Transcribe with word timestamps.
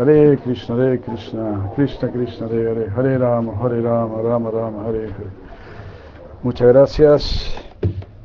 Hare 0.00 0.38
Krishna, 0.38 0.76
Hare 0.76 0.98
Krishna, 0.98 1.70
Krishna 1.74 2.08
Krishna, 2.08 2.48
Hare 2.48 2.68
Hare, 2.70 2.90
Hare 2.96 3.18
Rama, 3.18 3.52
Hare 3.60 3.82
Rama, 3.82 4.22
Rama 4.22 4.50
Rama, 4.50 4.88
Hare 4.88 5.12
Hare. 5.12 5.30
Muchas 6.42 6.68
gracias. 6.68 7.54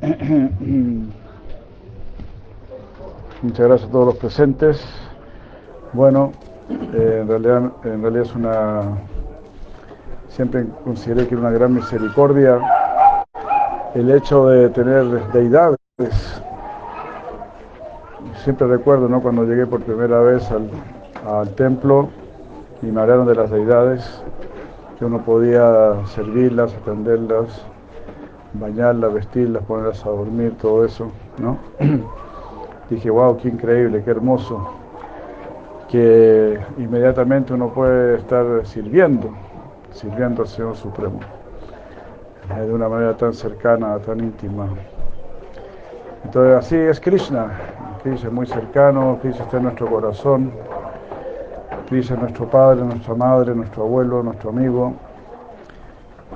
Muchas 3.42 3.66
gracias 3.68 3.90
a 3.90 3.92
todos 3.92 4.06
los 4.06 4.16
presentes. 4.16 4.82
Bueno, 5.92 6.32
eh, 6.70 7.18
en, 7.20 7.28
realidad, 7.28 7.70
en 7.84 8.00
realidad 8.00 8.24
es 8.24 8.34
una... 8.34 8.96
Siempre 10.28 10.64
consideré 10.82 11.28
que 11.28 11.34
era 11.34 11.42
una 11.42 11.50
gran 11.50 11.74
misericordia 11.74 12.58
el 13.94 14.10
hecho 14.10 14.48
de 14.48 14.70
tener 14.70 15.04
deidades. 15.30 15.78
Siempre 18.44 18.66
recuerdo, 18.66 19.10
¿no? 19.10 19.20
Cuando 19.20 19.44
llegué 19.44 19.66
por 19.66 19.82
primera 19.82 20.20
vez 20.20 20.50
al, 20.50 20.70
al 21.26 21.54
templo 21.54 22.08
y 22.82 22.86
me 22.86 23.00
hablaron 23.00 23.26
de 23.26 23.34
las 23.34 23.50
deidades, 23.50 24.22
que 24.98 25.04
uno 25.04 25.22
podía 25.22 25.94
servirlas, 26.06 26.74
atenderlas, 26.74 27.64
bañarlas, 28.54 29.12
vestirlas, 29.12 29.62
ponerlas 29.64 30.04
a 30.06 30.10
dormir, 30.10 30.56
todo 30.60 30.84
eso, 30.84 31.10
¿no? 31.38 31.58
Dije, 32.90 33.10
wow, 33.10 33.36
qué 33.36 33.48
increíble, 33.48 34.02
qué 34.04 34.10
hermoso, 34.10 34.70
que 35.88 36.60
inmediatamente 36.78 37.52
uno 37.52 37.72
puede 37.72 38.16
estar 38.18 38.64
sirviendo, 38.64 39.30
sirviendo 39.90 40.42
al 40.42 40.48
Señor 40.48 40.76
Supremo, 40.76 41.20
eh, 42.56 42.60
de 42.60 42.72
una 42.72 42.88
manera 42.88 43.16
tan 43.16 43.34
cercana, 43.34 43.98
tan 43.98 44.20
íntima. 44.20 44.68
Entonces 46.24 46.56
así 46.56 46.76
es 46.76 47.00
Krishna, 47.00 47.50
Krishna 48.02 48.30
muy 48.30 48.46
cercano, 48.46 49.18
Krishna 49.20 49.44
está 49.44 49.56
en 49.58 49.64
nuestro 49.64 49.86
corazón, 49.88 50.52
Krishna 51.88 52.16
es 52.16 52.22
nuestro 52.22 52.50
padre, 52.50 52.84
nuestra 52.84 53.14
madre, 53.14 53.54
nuestro 53.54 53.84
abuelo, 53.84 54.22
nuestro 54.22 54.50
amigo. 54.50 54.94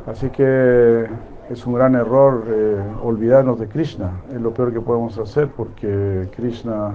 Así 0.06 0.30
que 0.30 1.08
es 1.50 1.66
un 1.66 1.74
gran 1.74 1.96
error 1.96 2.44
eh, 2.48 2.80
olvidarnos 3.02 3.58
de 3.58 3.68
Krishna, 3.68 4.12
es 4.32 4.40
lo 4.40 4.54
peor 4.54 4.72
que 4.72 4.80
podemos 4.80 5.18
hacer 5.18 5.48
porque 5.48 6.28
Krishna 6.36 6.92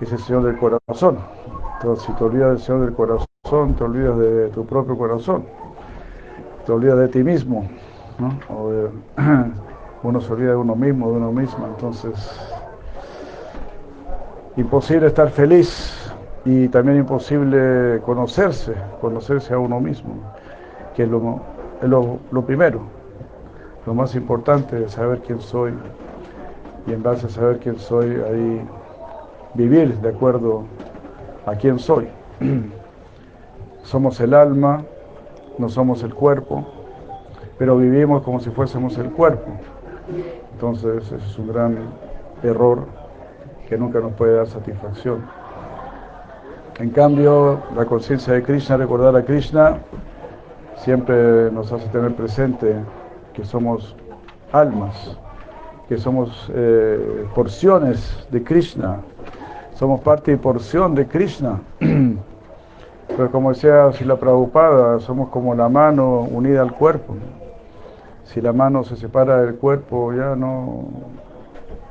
es 0.00 0.12
el 0.12 0.18
Señor 0.18 0.44
del 0.44 0.58
corazón. 0.58 1.18
Entonces, 1.76 2.04
si 2.06 2.12
te 2.12 2.24
olvidas 2.24 2.50
del 2.50 2.58
Señor 2.60 2.80
del 2.82 2.94
corazón, 2.94 3.74
te 3.76 3.84
olvidas 3.84 4.18
de 4.18 4.48
tu 4.48 4.66
propio 4.66 4.96
corazón, 4.96 5.44
te 6.66 6.72
olvidas 6.72 6.98
de 6.98 7.08
ti 7.08 7.24
mismo, 7.24 7.66
¿no? 8.18 8.36
uno 10.02 10.20
se 10.20 10.32
olvida 10.32 10.50
de 10.50 10.56
uno 10.56 10.76
mismo, 10.76 11.10
de 11.10 11.16
uno 11.16 11.32
mismo, 11.32 11.66
entonces 11.66 12.14
imposible 14.56 15.06
estar 15.06 15.30
feliz 15.30 16.05
y 16.46 16.68
también 16.68 16.98
imposible 16.98 18.00
conocerse, 18.02 18.72
conocerse 19.00 19.52
a 19.52 19.58
uno 19.58 19.80
mismo, 19.80 20.14
que 20.94 21.02
es 21.02 21.08
lo, 21.08 21.40
lo, 22.30 22.46
primero, 22.46 22.82
lo 23.84 23.94
más 23.94 24.14
importante 24.14 24.84
es 24.84 24.92
saber 24.92 25.22
quién 25.26 25.40
soy 25.40 25.74
y 26.86 26.92
en 26.92 27.02
base 27.02 27.26
a 27.26 27.30
saber 27.30 27.58
quién 27.58 27.76
soy, 27.80 28.22
ahí 28.30 28.64
vivir 29.54 29.96
de 29.96 30.10
acuerdo 30.10 30.62
a 31.46 31.56
quién 31.56 31.80
soy. 31.80 32.08
somos 33.82 34.20
el 34.20 34.32
alma, 34.32 34.84
no 35.58 35.68
somos 35.68 36.04
el 36.04 36.14
cuerpo, 36.14 36.64
pero 37.58 37.76
vivimos 37.76 38.22
como 38.22 38.38
si 38.38 38.50
fuésemos 38.50 38.96
el 38.98 39.10
cuerpo. 39.10 39.50
Entonces 40.52 41.10
es 41.10 41.38
un 41.40 41.48
gran 41.48 41.76
error 42.44 42.86
que 43.68 43.76
nunca 43.76 43.98
nos 43.98 44.12
puede 44.12 44.36
dar 44.36 44.46
satisfacción. 44.46 45.24
En 46.78 46.90
cambio, 46.90 47.62
la 47.74 47.86
conciencia 47.86 48.34
de 48.34 48.42
Krishna, 48.42 48.76
recordar 48.76 49.16
a 49.16 49.24
Krishna, 49.24 49.78
siempre 50.76 51.50
nos 51.50 51.72
hace 51.72 51.88
tener 51.88 52.14
presente 52.14 52.74
que 53.32 53.46
somos 53.46 53.96
almas, 54.52 55.16
que 55.88 55.96
somos 55.96 56.50
eh, 56.54 57.26
porciones 57.34 58.28
de 58.30 58.44
Krishna, 58.44 59.00
somos 59.72 60.02
parte 60.02 60.32
y 60.32 60.36
porción 60.36 60.94
de 60.94 61.06
Krishna. 61.06 61.60
Pero 63.08 63.30
como 63.30 63.54
decía 63.54 63.90
la 64.04 64.16
Prabhupada, 64.16 65.00
somos 65.00 65.30
como 65.30 65.54
la 65.54 65.70
mano 65.70 66.28
unida 66.30 66.60
al 66.60 66.74
cuerpo. 66.74 67.16
Si 68.24 68.42
la 68.42 68.52
mano 68.52 68.84
se 68.84 68.96
separa 68.96 69.40
del 69.40 69.54
cuerpo 69.54 70.12
ya 70.12 70.36
no, 70.36 70.90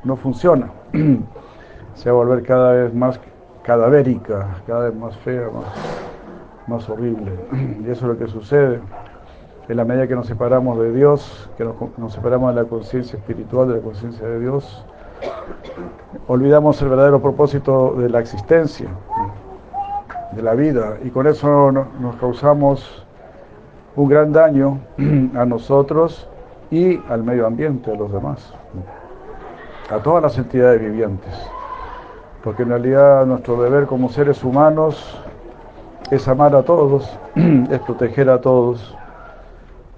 no 0.03 0.15
funciona. 0.15 0.69
Se 1.95 2.11
va 2.11 2.21
a 2.21 2.25
volver 2.25 2.43
cada 2.43 2.73
vez 2.73 2.93
más 2.93 3.19
cadavérica, 3.65 4.57
cada 4.67 4.89
vez 4.89 4.95
más 4.95 5.17
fea, 5.17 5.49
más, 6.67 6.89
horrible. 6.89 7.31
Y 7.83 7.89
eso 7.89 8.05
es 8.05 8.13
lo 8.13 8.17
que 8.17 8.27
sucede. 8.27 8.79
En 9.67 9.77
la 9.77 9.85
medida 9.85 10.07
que 10.07 10.15
nos 10.15 10.27
separamos 10.27 10.77
de 10.79 10.93
Dios, 10.93 11.49
que 11.57 11.63
nos, 11.63 12.13
separamos 12.13 12.53
de 12.53 12.61
la 12.61 12.67
conciencia 12.67 13.17
espiritual, 13.17 13.67
de 13.69 13.77
la 13.77 13.81
conciencia 13.81 14.27
de 14.27 14.39
Dios, 14.39 14.85
olvidamos 16.27 16.79
el 16.83 16.89
verdadero 16.89 17.19
propósito 17.19 17.95
de 17.97 18.09
la 18.09 18.19
existencia, 18.19 18.87
de 20.33 20.41
la 20.43 20.53
vida, 20.53 20.97
y 21.03 21.09
con 21.09 21.25
eso 21.25 21.71
nos 21.71 22.15
causamos 22.17 23.03
un 23.95 24.07
gran 24.07 24.31
daño 24.31 24.79
a 25.35 25.45
nosotros 25.45 26.29
y 26.69 26.99
al 27.09 27.23
medio 27.23 27.47
ambiente, 27.47 27.91
a 27.91 27.95
los 27.95 28.11
demás, 28.11 28.53
a 29.89 29.97
todas 29.97 30.21
las 30.21 30.37
entidades 30.37 30.79
vivientes 30.79 31.33
porque 32.45 32.61
en 32.61 32.69
realidad 32.69 33.25
nuestro 33.25 33.61
deber 33.61 33.88
como 33.88 34.07
seres 34.07 34.44
humanos 34.44 35.19
es 36.11 36.28
amar 36.28 36.56
a 36.56 36.61
todos, 36.61 37.11
es 37.35 37.79
proteger 37.79 38.29
a 38.29 38.39
todos. 38.39 38.95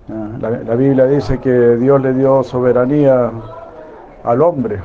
Ah, 0.09 0.29
la, 0.39 0.75
Biblia 0.75 1.05
dice 1.07 1.39
que 1.39 1.75
Dios 1.75 2.01
le 2.01 2.13
dio 2.13 2.41
soberanía 2.43 3.29
al 4.23 4.41
hombre, 4.41 4.79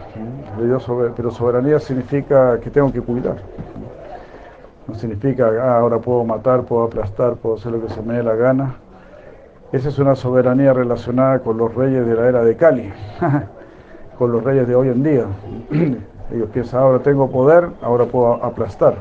pero 1.16 1.30
soberanía 1.30 1.78
significa 1.78 2.58
que 2.58 2.68
tengo 2.68 2.92
que 2.92 3.00
cuidar. 3.00 3.36
No 4.88 4.96
significa, 4.96 5.52
ah, 5.62 5.78
ahora 5.78 5.98
puedo 5.98 6.24
matar, 6.24 6.62
puedo 6.64 6.82
aplastar, 6.82 7.36
puedo 7.36 7.54
hacer 7.54 7.70
lo 7.70 7.86
que 7.86 7.94
se 7.94 8.02
me 8.02 8.14
dé 8.14 8.24
la 8.24 8.34
gana. 8.34 8.74
Esa 9.70 9.88
es 9.88 10.00
una 10.00 10.16
soberanía 10.16 10.72
relacionada 10.72 11.38
con 11.38 11.58
los 11.58 11.72
reyes 11.72 12.04
de 12.04 12.14
la 12.16 12.26
era 12.26 12.42
de 12.42 12.56
Cali, 12.56 12.92
con 14.18 14.32
los 14.32 14.42
reyes 14.42 14.66
de 14.66 14.74
hoy 14.74 14.88
en 14.88 15.02
día. 15.04 15.26
Ellos 16.32 16.48
piensan, 16.50 16.80
ahora 16.80 17.00
tengo 17.00 17.30
poder, 17.30 17.68
ahora 17.82 18.06
puedo 18.06 18.42
aplastar. 18.42 18.94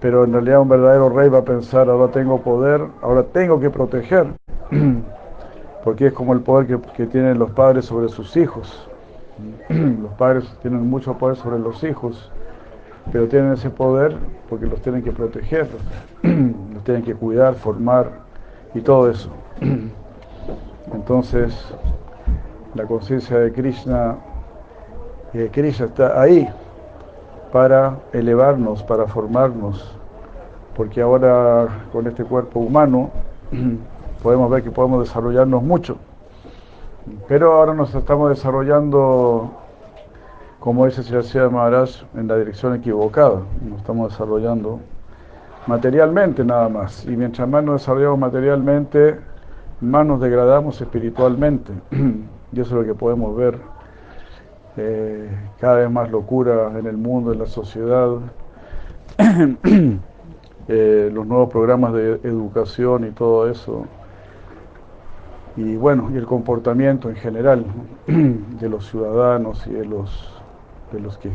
Pero 0.00 0.24
en 0.24 0.32
realidad 0.32 0.60
un 0.60 0.68
verdadero 0.68 1.08
rey 1.08 1.28
va 1.28 1.38
a 1.38 1.44
pensar, 1.44 1.90
ahora 1.90 2.12
tengo 2.12 2.40
poder, 2.40 2.82
ahora 3.02 3.24
tengo 3.24 3.58
que 3.58 3.68
proteger. 3.68 4.28
Porque 5.84 6.06
es 6.06 6.12
como 6.12 6.34
el 6.34 6.40
poder 6.40 6.80
que, 6.96 7.06
tienen 7.06 7.38
los 7.38 7.50
padres 7.50 7.86
sobre 7.86 8.08
sus 8.08 8.36
hijos. 8.36 8.88
Los 9.68 10.12
padres 10.14 10.44
tienen 10.62 10.88
mucho 10.88 11.16
poder 11.16 11.36
sobre 11.36 11.60
los 11.60 11.84
hijos, 11.84 12.30
pero 13.12 13.28
tienen 13.28 13.52
ese 13.52 13.70
poder 13.70 14.16
porque 14.50 14.66
los 14.66 14.82
tienen 14.82 15.04
que 15.04 15.12
proteger, 15.12 15.68
los 16.22 16.82
tienen 16.82 17.04
que 17.04 17.14
cuidar, 17.14 17.54
formar 17.54 18.10
y 18.74 18.80
todo 18.80 19.08
eso. 19.08 19.30
Entonces, 20.92 21.54
la 22.74 22.84
conciencia 22.84 23.38
de 23.38 23.52
Krishna 23.52 24.16
que 25.32 25.50
Krishna 25.50 25.86
está 25.86 26.20
ahí 26.20 26.48
para 27.52 27.96
elevarnos, 28.12 28.82
para 28.82 29.06
formarnos, 29.06 29.94
porque 30.76 31.00
ahora 31.00 31.68
con 31.92 32.06
este 32.06 32.24
cuerpo 32.24 32.60
humano 32.60 33.10
podemos 34.22 34.50
ver 34.50 34.62
que 34.62 34.70
podemos 34.70 35.06
desarrollarnos 35.06 35.62
mucho, 35.62 35.98
pero 37.26 37.54
ahora 37.54 37.74
nos 37.74 37.94
estamos 37.94 38.30
desarrollando, 38.30 39.50
como 40.60 40.86
dice 40.86 41.02
Sri 41.02 41.40
Maharaj, 41.50 41.90
en 42.14 42.28
la 42.28 42.36
dirección 42.36 42.74
equivocada, 42.74 43.42
nos 43.62 43.78
estamos 43.78 44.12
desarrollando 44.12 44.80
materialmente 45.66 46.44
nada 46.44 46.68
más, 46.68 47.04
y 47.04 47.16
mientras 47.16 47.48
más 47.48 47.64
nos 47.64 47.82
desarrollamos 47.82 48.18
materialmente, 48.18 49.18
más 49.80 50.06
nos 50.06 50.20
degradamos 50.20 50.80
espiritualmente, 50.80 51.72
y 52.52 52.60
eso 52.60 52.70
es 52.70 52.72
lo 52.72 52.84
que 52.84 52.94
podemos 52.94 53.36
ver 53.36 53.77
cada 55.58 55.76
vez 55.76 55.90
más 55.90 56.10
locura 56.10 56.78
en 56.78 56.86
el 56.86 56.96
mundo, 56.96 57.32
en 57.32 57.38
la 57.38 57.46
sociedad, 57.46 58.10
eh, 60.68 61.10
los 61.12 61.26
nuevos 61.26 61.50
programas 61.50 61.92
de 61.94 62.20
educación 62.22 63.06
y 63.06 63.10
todo 63.10 63.50
eso, 63.50 63.86
y 65.56 65.76
bueno, 65.76 66.08
y 66.12 66.16
el 66.16 66.26
comportamiento 66.26 67.08
en 67.08 67.16
general 67.16 67.64
de 68.06 68.68
los 68.68 68.86
ciudadanos 68.88 69.66
y 69.66 69.72
de 69.72 69.84
los, 69.84 70.40
de 70.92 71.00
los 71.00 71.18
que 71.18 71.32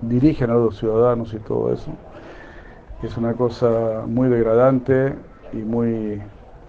dirigen 0.00 0.50
a 0.50 0.54
los 0.54 0.78
ciudadanos 0.78 1.34
y 1.34 1.38
todo 1.40 1.72
eso, 1.72 1.90
es 3.02 3.16
una 3.18 3.34
cosa 3.34 4.04
muy 4.06 4.28
degradante 4.28 5.14
y 5.52 5.58
muy, 5.58 6.22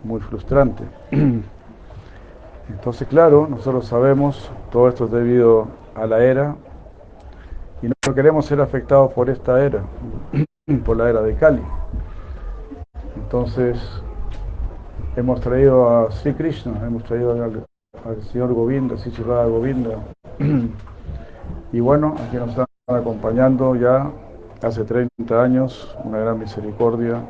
muy 0.04 0.20
frustrante. 0.20 0.84
Entonces, 2.70 3.08
claro, 3.08 3.48
nosotros 3.50 3.86
sabemos, 3.86 4.52
todo 4.72 4.90
esto 4.90 5.06
es 5.06 5.12
debido 5.12 5.68
a 5.96 6.06
la 6.06 6.24
era 6.24 6.56
y 7.82 7.88
no 7.88 8.14
queremos 8.14 8.46
ser 8.46 8.62
afectados 8.62 9.12
por 9.14 9.30
esta 9.30 9.64
era. 9.64 9.84
por 10.86 10.98
la 10.98 11.10
era 11.10 11.22
de 11.22 11.36
Kali. 11.36 11.62
Entonces, 13.16 13.80
hemos 15.16 15.40
traído 15.42 15.90
a 15.90 16.12
Sri 16.12 16.34
Krishna, 16.34 16.74
hemos 16.86 17.04
traído 17.04 17.32
al, 17.32 17.66
señor 18.32 18.54
Govinda, 18.54 18.98
Sri 18.98 19.12
Govinda. 19.24 20.00
Y 21.72 21.82
bueno, 21.82 22.16
aquí 22.26 22.38
nos 22.38 22.50
están 22.50 22.66
acompañando 22.88 23.76
ya 23.76 24.10
hace 24.62 24.86
30 24.86 25.44
años, 25.44 25.94
una 26.06 26.20
gran 26.20 26.40
misericordia. 26.40 27.22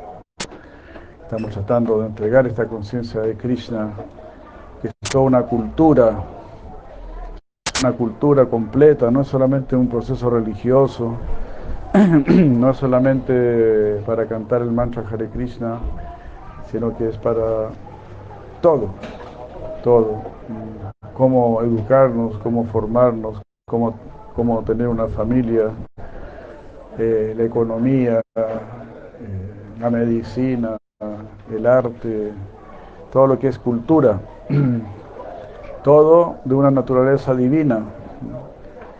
Estamos 1.22 1.50
tratando 1.50 2.00
de 2.00 2.06
entregar 2.06 2.46
esta 2.46 2.66
conciencia 2.66 3.22
de 3.22 3.36
Krishna, 3.36 3.90
que 4.80 4.88
es 4.88 4.94
toda 5.10 5.24
una 5.24 5.42
cultura, 5.42 6.22
una 7.80 7.92
cultura 7.92 8.46
completa, 8.46 9.10
no 9.10 9.20
es 9.20 9.28
solamente 9.28 9.76
un 9.76 9.88
proceso 9.88 10.30
religioso, 10.30 11.14
no 12.26 12.70
es 12.70 12.76
solamente 12.76 14.02
para 14.06 14.26
cantar 14.26 14.62
el 14.62 14.72
mantra 14.72 15.04
Hare 15.10 15.28
Krishna, 15.28 15.78
sino 16.70 16.96
que 16.96 17.08
es 17.08 17.16
para 17.18 17.70
todo, 18.60 18.88
todo, 19.82 20.22
cómo 21.14 21.60
educarnos, 21.62 22.38
cómo 22.38 22.64
formarnos, 22.64 23.42
cómo, 23.66 23.94
cómo 24.34 24.62
tener 24.62 24.88
una 24.88 25.08
familia, 25.08 25.70
eh, 26.98 27.34
la 27.36 27.44
economía, 27.44 28.22
eh, 28.34 28.42
la 29.80 29.90
medicina, 29.90 30.76
el 31.50 31.66
arte, 31.66 32.32
todo 33.12 33.26
lo 33.26 33.38
que 33.38 33.48
es 33.48 33.58
cultura, 33.58 34.18
todo 35.86 36.38
de 36.44 36.52
una 36.52 36.72
naturaleza 36.72 37.32
divina, 37.32 37.78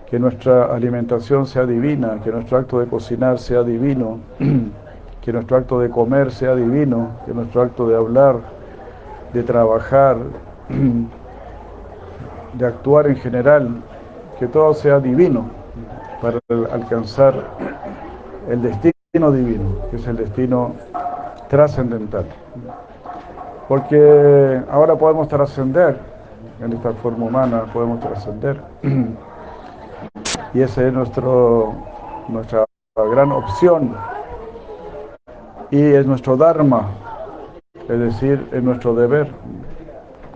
que 0.09 0.21
nuestra 0.21 0.67
alimentación 0.67 1.45
sea 1.45 1.67
divina, 1.67 2.21
que 2.23 2.31
nuestro 2.31 2.59
acto 2.59 2.79
de 2.79 2.87
cocinar 2.87 3.41
sea 3.41 3.65
divino, 3.65 4.21
que 5.21 5.33
nuestro 5.33 5.57
acto 5.57 5.81
de 5.81 5.91
comer 5.91 6.31
sea 6.31 6.55
divino, 6.55 7.09
que 7.27 7.35
nuestro 7.35 7.63
acto 7.63 7.89
de 7.89 7.97
hablar, 7.97 8.37
de 9.33 9.43
trabajar, 9.43 10.17
de 12.55 12.67
actuar 12.67 13.09
en 13.09 13.17
general, 13.17 13.83
que 14.39 14.47
todo 14.47 14.73
sea 14.73 15.01
divino 15.01 15.47
para 16.23 16.39
alcanzar 16.71 17.35
el 18.49 18.63
destino 18.63 19.33
divino, 19.33 19.81
que 19.91 19.97
es 19.97 20.07
el 20.07 20.19
destino 20.19 20.77
trascendental. 21.49 22.27
Porque 23.67 24.63
ahora 24.71 24.95
podemos 24.95 25.27
trascender, 25.27 26.15
en 26.61 26.73
esta 26.73 26.93
forma 26.95 27.27
humana 27.27 27.65
podemos 27.73 28.01
trascender. 28.01 28.61
Y 30.55 30.63
esa 30.63 30.87
es 30.87 30.93
nuestro, 30.93 31.75
nuestra 32.29 32.65
gran 32.97 33.31
opción. 33.31 33.95
Y 35.71 35.83
es 35.83 36.07
nuestro 36.07 36.37
Dharma, 36.37 36.89
es 37.75 37.99
decir, 37.99 38.49
es 38.53 38.63
nuestro 38.63 38.95
deber, 38.95 39.31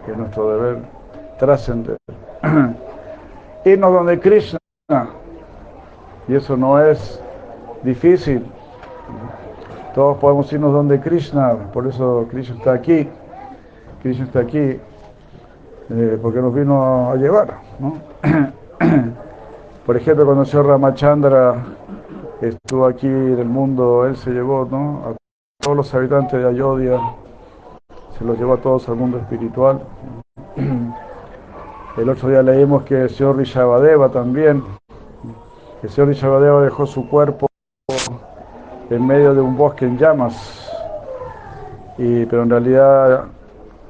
es 0.06 0.16
nuestro 0.16 0.52
deber 0.52 0.82
trascender. 1.38 1.96
Irnos 3.64 3.92
donde 3.92 4.20
Krishna, 4.20 4.58
y 6.28 6.34
eso 6.34 6.56
no 6.56 6.78
es 6.78 7.22
difícil. 7.82 8.44
Todos 9.94 10.18
podemos 10.18 10.52
irnos 10.52 10.72
donde 10.72 11.00
Krishna, 11.00 11.54
por 11.72 11.86
eso 11.86 12.26
Krishna 12.30 12.56
está 12.56 12.72
aquí. 12.74 13.08
Krishna 14.02 14.26
está 14.26 14.40
aquí 14.40 14.80
eh, 15.90 16.18
porque 16.22 16.40
nos 16.40 16.54
vino 16.54 17.10
a 17.10 17.16
llevar. 17.16 17.58
Por 19.86 19.96
ejemplo, 19.96 20.24
cuando 20.24 20.42
el 20.42 20.48
señor 20.48 20.66
Ramachandra 20.66 21.64
estuvo 22.40 22.86
aquí 22.86 23.08
en 23.08 23.38
el 23.38 23.48
mundo, 23.48 24.06
él 24.06 24.16
se 24.16 24.30
llevó 24.30 24.62
a 24.62 25.14
todos 25.60 25.76
los 25.76 25.92
habitantes 25.94 26.40
de 26.40 26.48
Ayodhya, 26.48 27.00
se 28.16 28.24
los 28.24 28.38
llevó 28.38 28.54
a 28.54 28.58
todos 28.58 28.88
al 28.88 28.96
mundo 28.96 29.18
espiritual. 29.18 29.82
El 31.96 32.08
otro 32.08 32.28
día 32.28 32.40
leímos 32.42 32.84
que 32.84 33.02
el 33.02 33.10
señor 33.10 33.36
Rishabhadeva 33.36 34.08
también, 34.10 34.62
el 35.82 35.90
señor 35.90 36.08
Rishabhadeva 36.08 36.62
dejó 36.62 36.86
su 36.86 37.08
cuerpo 37.08 37.48
en 38.88 39.06
medio 39.06 39.34
de 39.34 39.40
un 39.40 39.56
bosque 39.56 39.86
en 39.86 39.98
llamas, 39.98 40.70
y, 41.98 42.24
pero 42.26 42.44
en 42.44 42.50
realidad 42.50 43.24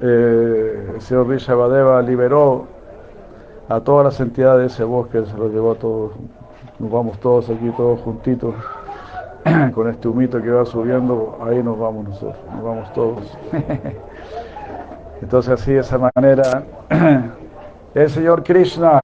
eh, 0.00 0.92
el 0.94 1.00
señor 1.00 1.28
Rishabhadeva 1.28 2.00
liberó 2.02 2.66
a 3.68 3.80
todas 3.80 4.04
las 4.04 4.20
entidades 4.20 4.60
de 4.60 4.66
ese 4.66 4.84
bosque, 4.84 5.24
se 5.24 5.36
los 5.36 5.52
llevó 5.52 5.72
a 5.72 5.74
todos, 5.74 6.12
nos 6.78 6.90
vamos 6.90 7.18
todos 7.20 7.50
aquí, 7.50 7.70
todos 7.76 8.00
juntitos, 8.00 8.54
con 9.74 9.88
este 9.88 10.08
humito 10.08 10.40
que 10.42 10.50
va 10.50 10.64
subiendo, 10.64 11.38
ahí 11.42 11.62
nos 11.62 11.78
vamos 11.78 12.08
nosotros, 12.08 12.44
nos 12.54 12.64
vamos 12.64 12.92
todos. 12.92 13.38
Entonces 15.22 15.60
así, 15.60 15.74
de 15.74 15.80
esa 15.80 15.98
manera, 15.98 16.64
el 17.94 18.10
Señor 18.10 18.42
Krishna 18.42 19.00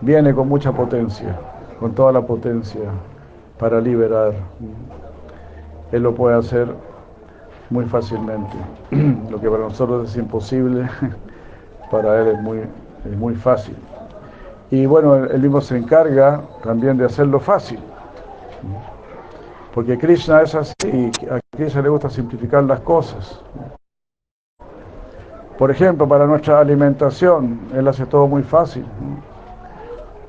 viene 0.00 0.34
con 0.34 0.48
mucha 0.48 0.72
potencia, 0.72 1.38
con 1.78 1.94
toda 1.94 2.12
la 2.12 2.22
potencia 2.22 2.90
para 3.58 3.80
liberar. 3.80 4.32
Él 5.92 6.02
lo 6.02 6.14
puede 6.14 6.36
hacer 6.38 6.74
muy 7.72 7.86
fácilmente. 7.86 8.56
Lo 9.30 9.40
que 9.40 9.48
para 9.48 9.64
nosotros 9.64 10.10
es 10.10 10.16
imposible, 10.16 10.88
para 11.90 12.20
él 12.20 12.28
es 12.28 12.40
muy, 12.42 12.60
muy 13.16 13.34
fácil. 13.34 13.76
Y 14.70 14.86
bueno, 14.86 15.16
él 15.16 15.40
mismo 15.40 15.60
se 15.60 15.76
encarga 15.76 16.42
también 16.62 16.96
de 16.96 17.06
hacerlo 17.06 17.40
fácil. 17.40 17.80
Porque 19.74 19.98
Krishna 19.98 20.42
es 20.42 20.54
así, 20.54 21.10
a 21.30 21.40
Krishna 21.56 21.82
le 21.82 21.88
gusta 21.88 22.10
simplificar 22.10 22.62
las 22.64 22.80
cosas. 22.80 23.40
Por 25.58 25.70
ejemplo, 25.70 26.06
para 26.08 26.26
nuestra 26.26 26.58
alimentación, 26.58 27.60
Él 27.74 27.86
hace 27.88 28.04
todo 28.06 28.26
muy 28.26 28.42
fácil. 28.42 28.84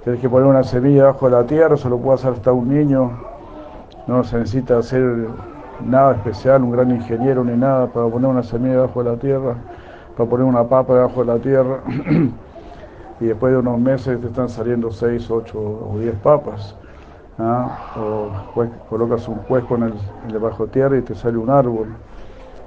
Tienes 0.04 0.22
que 0.22 0.30
poner 0.30 0.48
una 0.48 0.64
semilla 0.64 1.06
bajo 1.06 1.30
la 1.30 1.46
tierra, 1.46 1.76
se 1.76 1.90
lo 1.90 1.98
puede 1.98 2.16
hacer 2.16 2.34
hasta 2.34 2.52
un 2.52 2.70
niño. 2.70 3.12
No 4.08 4.24
se 4.24 4.38
necesita 4.38 4.78
hacer 4.78 5.28
nada 5.86 6.14
especial, 6.14 6.64
un 6.64 6.72
gran 6.72 6.92
ingeniero 6.92 7.44
ni 7.44 7.56
nada 7.56 7.88
para 7.88 8.08
poner 8.08 8.30
una 8.30 8.44
semilla 8.44 8.82
bajo 8.82 9.04
la 9.04 9.16
tierra 9.18 9.56
para 10.16 10.30
poner 10.30 10.46
una 10.46 10.64
papa 10.64 10.94
debajo 10.94 11.24
de 11.24 11.34
la 11.34 11.40
tierra 11.40 11.80
y 13.20 13.26
después 13.26 13.54
de 13.54 13.60
unos 13.60 13.80
meses 13.80 14.20
te 14.20 14.28
están 14.28 14.50
saliendo 14.50 14.92
6, 14.92 15.30
8 15.30 15.58
o 15.58 15.98
10 16.00 16.16
papas. 16.16 16.76
¿ah? 17.40 17.94
O 17.98 18.30
colocas 18.90 19.28
un 19.28 19.38
cuesco 19.40 19.76
en 19.76 19.84
el, 19.84 19.94
debajo 20.32 20.66
de 20.66 20.72
tierra 20.72 20.98
y 20.98 21.02
te 21.02 21.16
sale 21.16 21.38
un 21.38 21.50
árbol 21.50 21.88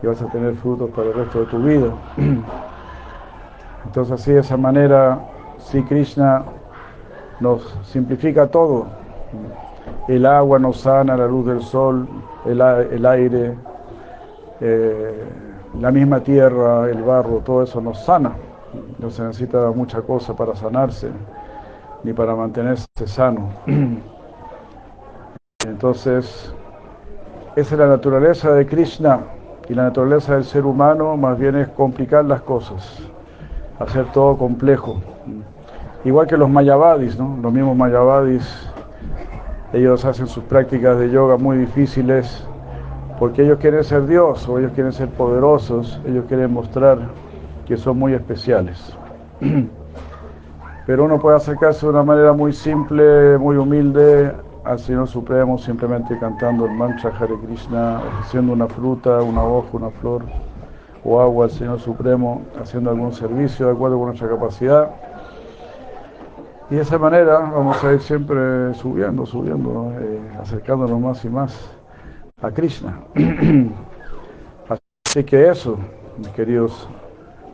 y 0.02 0.06
vas 0.06 0.20
a 0.23 0.26
tener 0.26 0.54
frutos 0.56 0.90
para 0.90 1.08
el 1.08 1.14
resto 1.14 1.40
de 1.40 1.46
tu 1.46 1.58
vida. 1.58 1.92
Entonces 3.85 4.20
así 4.20 4.32
de 4.32 4.40
esa 4.40 4.56
manera, 4.56 5.20
si 5.58 5.82
Krishna 5.82 6.44
nos 7.38 7.78
simplifica 7.85 8.49
todo. 8.49 8.87
El 10.08 10.25
agua 10.25 10.58
nos 10.58 10.80
sana, 10.80 11.16
la 11.16 11.26
luz 11.26 11.46
del 11.46 11.62
sol, 11.62 12.06
el, 12.44 12.60
el 12.60 13.06
aire, 13.06 13.56
eh, 14.60 15.25
la 15.80 15.90
misma 15.90 16.20
tierra, 16.20 16.88
el 16.88 17.02
barro, 17.02 17.38
todo 17.44 17.62
eso 17.62 17.80
nos 17.80 18.04
sana. 18.04 18.32
No 18.98 19.10
se 19.10 19.22
necesita 19.22 19.70
mucha 19.72 20.02
cosa 20.02 20.34
para 20.34 20.54
sanarse, 20.54 21.10
ni 22.04 22.12
para 22.12 22.34
mantenerse 22.34 22.86
sano. 23.06 23.50
Entonces, 25.66 26.54
esa 27.56 27.75
es 27.75 27.78
la 27.80 27.88
naturaleza 27.88 28.52
de 28.52 28.66
Krishna 28.66 29.20
y 29.68 29.75
la 29.75 29.84
naturaleza 29.84 30.34
del 30.34 30.44
ser 30.44 30.64
humano 30.64 31.16
más 31.16 31.38
bien 31.38 31.56
es 31.56 31.68
complicar 31.68 32.25
las 32.25 32.42
cosas, 32.42 33.00
hacer 33.80 34.06
todo 34.12 34.36
complejo. 34.36 35.00
Igual 36.04 36.26
que 36.28 36.36
los 36.36 36.48
mayavadis, 36.48 37.18
¿no? 37.18 37.36
Los 37.42 37.52
mismos 37.52 37.76
mayavadis, 37.76 38.70
ellos 39.76 40.04
hacen 40.04 40.26
sus 40.26 40.42
prácticas 40.45 40.99
de 40.99 41.11
yoga 41.11 41.37
muy 41.37 41.59
difíciles 41.59 42.47
porque 43.18 43.42
ellos 43.42 43.59
quieren 43.59 43.85
ser 43.85 44.06
Dios 44.06 44.49
o 44.49 44.59
ellos 44.59 44.73
quieren 44.75 44.92
ser 44.92 45.09
poderosos, 45.09 46.00
ellos 46.06 46.25
quieren 46.28 46.52
mostrar 46.52 46.99
que 47.66 47.76
son 47.76 47.99
muy 47.99 48.14
especiales. 48.14 48.97
Pero 50.87 51.04
uno 51.04 51.18
puede 51.18 51.37
acercarse 51.37 51.85
de 51.85 51.90
una 51.90 52.02
manera 52.02 52.33
muy 52.33 52.52
simple, 52.52 53.37
muy 53.38 53.56
humilde 53.56 54.33
al 54.64 54.78
Señor 54.78 55.09
Supremo, 55.09 55.59
simplemente 55.59 56.18
cantando 56.18 56.66
el 56.66 56.73
mantra 56.73 57.12
Hare 57.18 57.35
Krishna, 57.45 58.00
haciendo 58.21 58.52
una 58.52 58.66
fruta, 58.66 59.21
una 59.23 59.42
hoja, 59.42 59.68
una 59.73 59.90
flor 59.90 60.23
o 61.04 61.21
agua 61.21 61.47
al 61.47 61.50
Señor 61.50 61.80
Supremo, 61.80 62.42
haciendo 62.61 62.90
algún 62.90 63.12
servicio 63.12 63.66
de 63.66 63.73
acuerdo 63.73 63.97
con 63.99 64.09
nuestra 64.09 64.28
capacidad. 64.28 64.90
Y 66.68 66.75
de 66.75 66.82
esa 66.82 66.99
manera 66.99 67.38
vamos 67.38 67.82
a 67.85 67.92
ir 67.92 68.00
siempre 68.00 68.75
subiendo, 68.75 69.25
subiendo, 69.25 69.92
eh, 70.00 70.20
acercándonos 70.40 71.00
más 71.00 71.25
y 71.25 71.28
más 71.28 71.70
a 72.42 72.50
Krishna. 72.50 73.02
Así 75.06 75.23
que 75.23 75.49
eso, 75.49 75.78
mis 76.18 76.28
queridos 76.30 76.88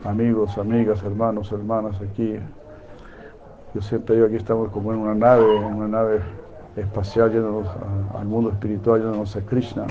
amigos, 0.05 0.57
amigas, 0.57 1.03
hermanos, 1.03 1.53
hermanas 1.53 1.97
aquí, 2.01 2.39
yo 3.75 3.83
siempre 3.83 4.15
digo 4.15 4.29
aquí 4.29 4.37
estamos 4.37 4.71
como 4.71 4.95
en 4.95 5.01
una 5.01 5.15
nave, 5.15 5.59
en 5.59 5.75
una 5.75 5.89
nave 5.89 6.21
espacial, 6.77 7.31
yéndonos 7.31 7.69
al 8.19 8.27
mundo 8.27 8.49
espiritual, 8.49 9.03
yéndonos 9.03 9.37
a 9.37 9.43
Krishna. 9.43 9.85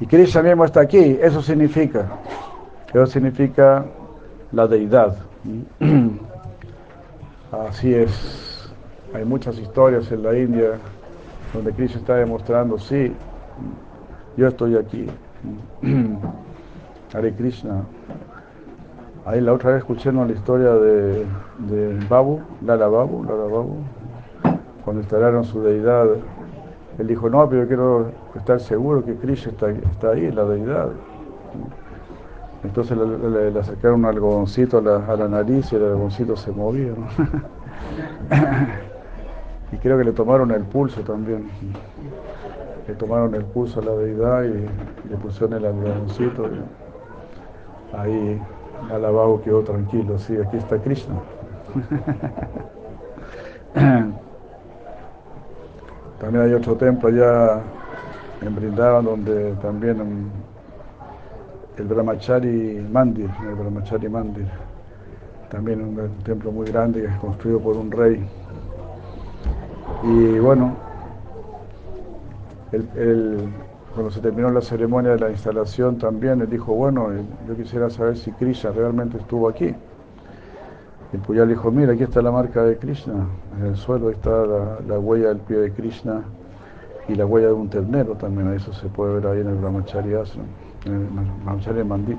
Y 0.00 0.06
Krishna 0.06 0.42
mismo 0.42 0.64
está 0.64 0.80
aquí, 0.80 1.16
eso 1.22 1.40
significa, 1.40 2.06
eso 2.88 3.06
significa 3.06 3.84
la 4.50 4.66
deidad. 4.66 5.16
Así 7.64 7.94
es, 7.94 8.70
hay 9.14 9.24
muchas 9.24 9.58
historias 9.58 10.12
en 10.12 10.22
la 10.22 10.36
India 10.36 10.72
donde 11.54 11.72
Krishna 11.72 12.00
está 12.00 12.16
demostrando, 12.16 12.78
sí, 12.78 13.12
yo 14.36 14.48
estoy 14.48 14.76
aquí. 14.76 15.06
Hare 17.14 17.34
Krishna. 17.34 17.82
Ahí 19.24 19.40
la 19.40 19.54
otra 19.54 19.70
vez 19.70 19.78
escuché 19.78 20.12
la 20.12 20.30
historia 20.30 20.74
de, 20.74 21.24
de 21.70 22.06
Babu, 22.08 22.40
Lala 22.62 22.88
Babu, 22.88 23.24
Lala 23.24 23.44
Babu, 23.44 23.76
cuando 24.84 25.00
instalaron 25.00 25.42
su 25.44 25.62
deidad, 25.62 26.08
él 26.98 27.06
dijo, 27.06 27.30
no, 27.30 27.48
pero 27.48 27.62
yo 27.62 27.68
quiero 27.68 28.10
estar 28.34 28.60
seguro 28.60 29.02
que 29.02 29.14
Krishna 29.16 29.52
está, 29.52 29.70
está 29.70 30.10
ahí, 30.10 30.30
la 30.30 30.44
deidad. 30.44 30.90
Entonces 32.64 32.96
le, 32.96 33.62
sacaron 33.62 34.00
un 34.00 34.06
algodoncito 34.06 34.78
a 34.78 35.16
la, 35.16 35.28
nariz 35.28 35.70
y 35.72 35.76
el 35.76 35.84
algodoncito 35.84 36.36
se 36.36 36.50
movía. 36.50 36.92
y 39.72 39.76
creo 39.76 39.98
que 39.98 40.04
le 40.04 40.12
tomaron 40.12 40.50
el 40.50 40.64
pulso 40.64 41.02
también. 41.02 41.48
Le 42.88 42.94
tomaron 42.94 43.34
el 43.34 43.44
pulso 43.44 43.80
a 43.80 43.84
la 43.84 43.92
deidad 43.92 44.44
y 44.44 44.66
le 45.08 45.16
pusieron 45.16 45.52
el 45.54 45.66
algodoncito. 45.66 46.48
Ahí 47.92 48.40
Alabado 48.90 49.40
quedó 49.42 49.62
tranquilo, 49.62 50.18
sí, 50.18 50.36
aquí 50.36 50.56
está 50.56 50.78
Krishna. 50.78 51.14
También 56.20 56.44
hay 56.44 56.54
otro 56.54 56.76
templo 56.76 57.08
allá 57.08 57.60
en 58.40 58.54
Brindavan 58.54 59.04
donde 59.04 59.52
también 59.62 60.30
el 61.78 61.84
Brahmachari 61.86 62.86
Mandir, 62.90 63.30
el 63.46 63.54
Brahmachari 63.54 64.08
Mandir, 64.08 64.46
también 65.50 65.82
un, 65.82 66.10
templo 66.24 66.50
muy 66.50 66.66
grande 66.66 67.02
que 67.02 67.06
es 67.06 67.16
construido 67.16 67.60
por 67.60 67.76
un 67.76 67.90
rey. 67.90 68.26
Y 70.02 70.38
bueno, 70.38 70.74
cuando 73.94 74.10
se 74.10 74.20
terminó 74.20 74.50
la 74.50 74.60
ceremonia 74.60 75.12
de 75.12 75.20
la 75.20 75.30
instalación 75.30 75.98
también, 75.98 76.40
él 76.40 76.50
dijo, 76.50 76.74
bueno, 76.74 77.08
yo 77.48 77.56
quisiera 77.56 77.88
saber 77.90 78.16
si 78.16 78.30
Krishna 78.32 78.70
realmente 78.70 79.18
estuvo 79.18 79.48
aquí. 79.48 79.74
Y 81.12 81.16
Puyal 81.18 81.48
dijo, 81.48 81.70
mira, 81.70 81.92
aquí 81.92 82.02
está 82.02 82.20
la 82.20 82.32
marca 82.32 82.64
de 82.64 82.76
Krishna, 82.78 83.26
en 83.58 83.66
el 83.66 83.76
suelo 83.76 84.10
está 84.10 84.44
la, 84.86 84.98
huella 84.98 85.28
del 85.28 85.38
pie 85.38 85.56
de 85.58 85.72
Krishna 85.72 86.22
y 87.08 87.14
la 87.14 87.24
huella 87.24 87.48
de 87.48 87.52
un 87.52 87.70
ternero 87.70 88.14
también, 88.16 88.52
eso 88.52 88.72
se 88.72 88.88
puede 88.88 89.14
ver 89.14 89.26
ahí 89.28 89.40
en 89.40 89.48
el 89.48 89.54
Brahmachari 89.54 90.14
Ashram, 90.14 90.46
Brahmachari 90.86 91.84
Mandir. 91.84 92.18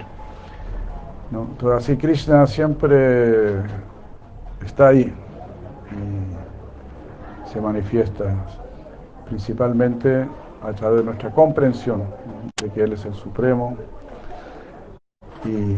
¿No? 1.32 1.42
Entonces 1.44 1.84
así 1.84 1.98
Krishna 1.98 2.48
siempre 2.48 3.62
está 4.66 4.90
ahí 4.90 5.14
y 5.92 7.50
se 7.50 7.60
manifiesta 7.60 8.34
principalmente 9.26 10.28
a 10.64 10.72
través 10.74 11.00
de 11.00 11.06
nuestra 11.06 11.32
comprensión 11.32 12.04
de 12.62 12.70
que 12.70 12.84
Él 12.84 12.94
es 12.94 13.06
el 13.06 13.14
Supremo 13.14 13.78
y 15.44 15.76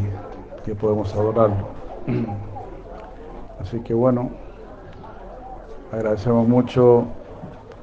que 0.63 0.75
podemos 0.75 1.13
adorarlo. 1.13 1.67
Así 3.59 3.79
que 3.81 3.93
bueno, 3.93 4.29
agradecemos 5.91 6.47
mucho 6.47 7.05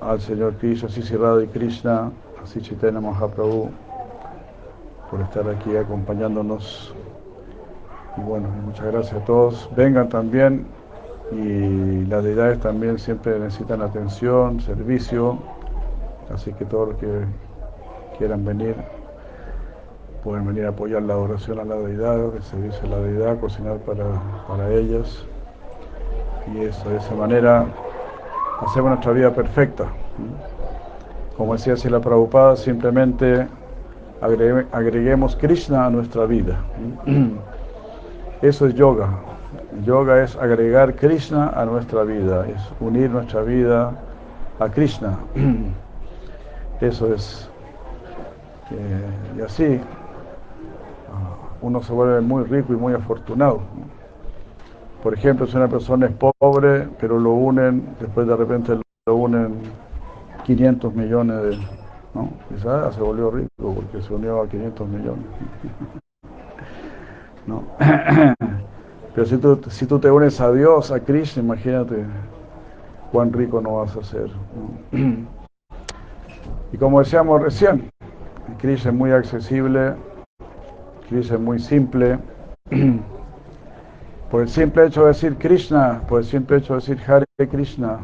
al 0.01 0.21
Señor 0.21 0.55
Krishna, 0.57 0.89
Sisi 0.89 1.15
y 1.15 1.47
Krishna, 1.49 2.11
así 2.43 2.61
Chaitanya 2.61 3.01
Mahaprabhu, 3.01 3.71
por 5.11 5.21
estar 5.21 5.49
aquí 5.49 5.77
acompañándonos. 5.77 6.95
Y 8.17 8.21
bueno, 8.21 8.49
muchas 8.65 8.87
gracias 8.87 9.23
a 9.23 9.25
todos. 9.25 9.69
Vengan 9.77 10.09
también 10.09 10.67
y 11.33 12.05
las 12.07 12.23
deidades 12.25 12.61
también 12.61 12.99
siempre 12.99 13.39
necesitan 13.39 13.83
atención, 13.83 14.61
servicio, 14.61 15.39
así 16.33 16.53
que 16.53 16.65
todos 16.65 16.91
los 16.91 16.99
que 16.99 17.25
quieran 18.19 18.45
venir 18.45 18.77
pueden 20.23 20.47
venir 20.47 20.67
a 20.67 20.71
apoyar 20.71 21.03
la 21.03 21.15
adoración 21.15 21.61
a 21.61 21.65
la 21.65 21.77
deidad, 21.77 22.35
el 22.35 22.43
servicio 22.43 22.81
a 22.87 22.91
la 22.91 22.99
deidad, 22.99 23.39
cocinar 23.39 23.79
para, 23.79 24.05
para 24.49 24.73
ellas 24.73 25.25
y 26.53 26.65
eso, 26.65 26.89
de 26.89 26.97
esa 26.97 27.15
manera 27.15 27.67
hacemos 28.61 28.91
nuestra 28.91 29.13
vida 29.13 29.33
perfecta. 29.33 29.85
Como 31.37 31.53
decía 31.55 31.75
la 31.91 32.01
Prabhupada, 32.01 32.57
simplemente 32.57 33.47
agreguemos 34.21 35.37
Krishna 35.37 35.87
a 35.87 35.91
nuestra 35.91 36.27
vida. 36.27 36.59
Eso 38.43 38.67
es 38.67 38.75
yoga. 38.75 39.09
Yoga 39.85 40.23
es 40.23 40.37
agregar 40.37 40.95
Krishna 40.95 41.49
a 41.51 41.65
nuestra 41.65 42.03
vida, 42.05 42.47
es 42.49 42.61
unir 42.81 43.11
nuestra 43.11 43.43
vida 43.43 43.93
a 44.59 44.69
Krishna. 44.69 45.19
Eso 46.81 47.15
es. 47.15 47.49
y 49.37 49.41
así 49.41 49.81
ah, 51.13 51.37
uno 51.63 51.83
se 51.83 51.93
vuelve 51.93 52.21
muy 52.21 52.45
rico 52.45 52.73
y 52.73 52.77
muy 52.77 52.93
afortunado. 52.93 53.61
Por 55.03 55.15
ejemplo, 55.15 55.47
si 55.47 55.57
una 55.57 55.69
persona 55.69 56.07
es 56.07 56.13
pobre, 56.13 56.89
pero 57.01 57.19
lo 57.19 57.33
unen, 57.33 57.95
después 58.01 58.27
de 58.27 58.37
repente 58.37 58.79
lo 59.07 59.15
unen 59.15 59.55
500 60.45 60.95
millones 60.95 61.43
de... 61.43 61.86
¿no? 62.17 62.31
Quizás 62.49 62.95
se 62.95 63.01
volvió 63.03 63.31
rico 63.31 63.75
porque 63.75 64.01
se 64.01 64.15
unió 64.15 64.41
a 64.41 64.49
500 64.49 64.89
millones. 64.89 65.27
¿no? 67.47 67.63
Pero 69.15 69.27
si 69.27 69.37
tú, 69.37 69.61
si 69.69 69.87
tú 69.87 69.99
te 69.99 70.11
unes 70.11 70.41
a 70.41 70.51
Dios, 70.53 70.91
a 70.91 71.01
Krishna, 71.01 71.43
imagínate 71.43 72.05
cuán 73.13 73.33
rico 73.33 73.61
no 73.61 73.77
vas 73.77 73.97
a 73.97 74.03
ser. 74.03 74.31
Y 76.73 76.77
como 76.79 76.99
decíamos 77.01 77.43
recién, 77.43 77.91
Krishna 78.59 78.91
es 78.91 78.97
muy 78.97 79.13
accesible, 79.13 79.95
Krishna 81.09 81.37
es 81.37 81.43
muy 81.43 81.59
simple. 81.59 82.19
Por 84.31 84.43
el 84.43 84.49
simple 84.49 84.87
hecho 84.87 85.03
de 85.03 85.09
decir 85.09 85.37
Krishna, 85.37 86.03
por 86.09 86.19
el 86.19 86.27
simple 86.27 86.57
hecho 86.57 86.75
de 86.75 86.81
decir 86.81 87.01
Hare 87.07 87.25
Krishna, 87.49 88.01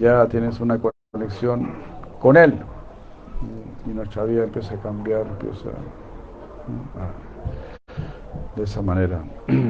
ya 0.00 0.26
tienes 0.28 0.60
una 0.60 0.80
conexión 1.12 1.74
con 2.20 2.38
Él. 2.38 2.58
Y 3.86 3.90
nuestra 3.90 4.24
vida 4.24 4.44
empieza 4.44 4.74
a 4.74 4.78
cambiar, 4.78 5.26
empieza 5.26 5.70
de 8.56 8.62
esa 8.64 8.82
manera. 8.82 9.22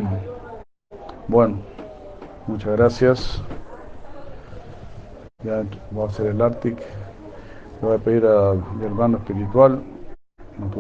Bueno, 1.29 1.57
muchas 2.47 2.77
gracias. 2.77 3.43
Ya 5.43 5.65
voy 5.91 6.05
a 6.05 6.07
hacer 6.07 6.27
el 6.27 6.41
Arctic. 6.41 6.79
Voy 7.83 7.97
a 7.97 7.99
pedir 7.99 8.25
a 8.25 8.55
mi 8.79 8.85
hermano 8.85 9.19
espiritual, 9.19 9.83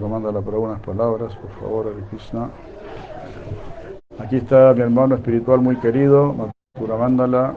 manda 0.08 0.32
la 0.32 0.40
para 0.40 0.58
unas 0.58 0.80
palabras, 0.80 1.34
por 1.36 1.50
favor, 1.60 1.86
Hare 1.88 2.02
Krishna. 2.10 2.48
Aquí 4.18 4.36
está 4.36 4.72
mi 4.72 4.80
hermano 4.80 5.16
espiritual 5.16 5.60
muy 5.60 5.76
querido, 5.76 6.32
Matura 6.32 6.96
Mándala. 6.96 7.54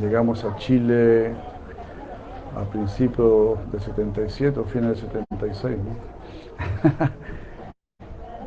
Llegamos 0.00 0.44
a 0.44 0.56
Chile 0.56 1.34
a 2.56 2.64
principios 2.64 3.58
de 3.72 3.80
77 3.80 4.60
o 4.60 4.64
fines 4.64 4.90
de 4.90 4.96
76. 4.96 5.78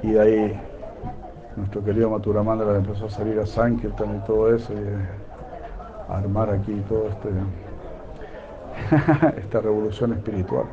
y 0.03 0.11
de 0.11 0.19
ahí 0.21 0.61
nuestro 1.55 1.83
querido 1.83 2.09
Matura 2.09 2.43
Mándala 2.43 2.77
empezó 2.77 3.05
a 3.05 3.09
salir 3.09 3.39
a 3.39 3.45
Sankirtan 3.45 4.17
y 4.17 4.19
todo 4.27 4.53
eso 4.53 4.73
y 4.73 6.11
a 6.11 6.17
armar 6.17 6.49
aquí 6.49 6.73
todo 6.87 7.07
este 7.09 7.29
esta 9.39 9.61
revolución 9.61 10.13
espiritual. 10.13 10.65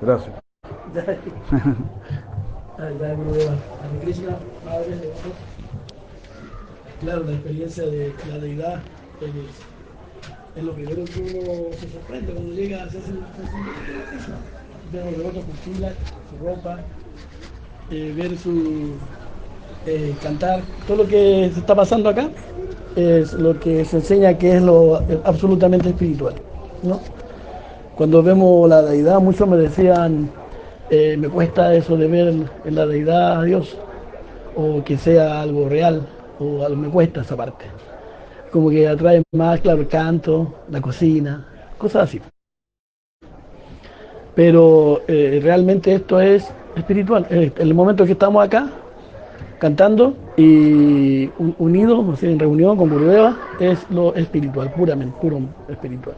Gracias. 0.00 0.34
Claro, 7.00 7.24
la 7.24 7.32
experiencia 7.32 7.84
de 7.84 8.14
la 8.28 8.38
deidad 8.38 8.80
es, 9.26 10.64
lo 10.64 10.72
primero 10.72 11.04
que 11.04 11.20
uno 11.20 11.76
se 11.78 11.88
sorprende 11.90 12.32
cuando 12.32 12.52
llega 12.52 12.82
a 12.82 12.84
hacerse 12.84 13.12
Krishna. 14.10 14.36
Ver 14.92 15.04
los 15.04 15.16
devotos 15.18 15.44
con 15.44 16.38
su 16.38 16.44
ropa, 16.44 16.80
eh, 17.90 18.12
ver 18.16 18.36
su 18.36 18.94
eh, 19.86 20.14
cantar, 20.22 20.62
todo 20.86 20.98
lo 20.98 21.06
que 21.06 21.50
se 21.52 21.60
está 21.60 21.74
pasando 21.74 22.08
acá 22.08 22.28
es 22.96 23.32
lo 23.34 23.58
que 23.58 23.84
se 23.84 23.96
enseña 23.96 24.36
que 24.36 24.56
es 24.56 24.62
lo 24.62 25.02
absolutamente 25.24 25.90
espiritual. 25.90 26.34
¿no? 26.82 27.00
Cuando 27.96 28.22
vemos 28.22 28.68
la 28.68 28.82
deidad, 28.82 29.20
muchos 29.20 29.46
me 29.46 29.56
decían, 29.56 30.30
eh, 30.90 31.16
me 31.18 31.28
cuesta 31.28 31.74
eso 31.74 31.96
de 31.96 32.06
ver 32.08 32.28
en 32.64 32.74
la 32.74 32.86
deidad 32.86 33.40
a 33.40 33.42
Dios, 33.44 33.76
o 34.56 34.82
que 34.82 34.96
sea 34.96 35.42
algo 35.42 35.68
real, 35.68 36.06
o 36.38 36.64
algo, 36.64 36.76
me 36.76 36.88
cuesta 36.88 37.20
esa 37.20 37.36
parte. 37.36 37.66
Como 38.50 38.70
que 38.70 38.86
atrae 38.88 39.22
más, 39.32 39.60
claro, 39.60 39.80
el 39.80 39.88
canto, 39.88 40.54
la 40.70 40.80
cocina, 40.80 41.46
cosas 41.78 42.04
así. 42.04 42.20
Pero 44.34 45.02
eh, 45.08 45.40
realmente 45.42 45.94
esto 45.94 46.20
es 46.20 46.52
espiritual. 46.76 47.26
En 47.30 47.52
el 47.56 47.74
momento 47.74 48.04
que 48.04 48.12
estamos 48.12 48.44
acá, 48.44 48.68
cantando 49.58 50.16
y 50.36 51.28
unidos, 51.58 52.22
en 52.22 52.38
reunión 52.38 52.76
con 52.76 52.88
Gurudeva, 52.88 53.36
es 53.58 53.78
lo 53.90 54.14
espiritual, 54.14 54.72
puramente, 54.72 55.16
puro 55.20 55.40
espiritual. 55.68 56.16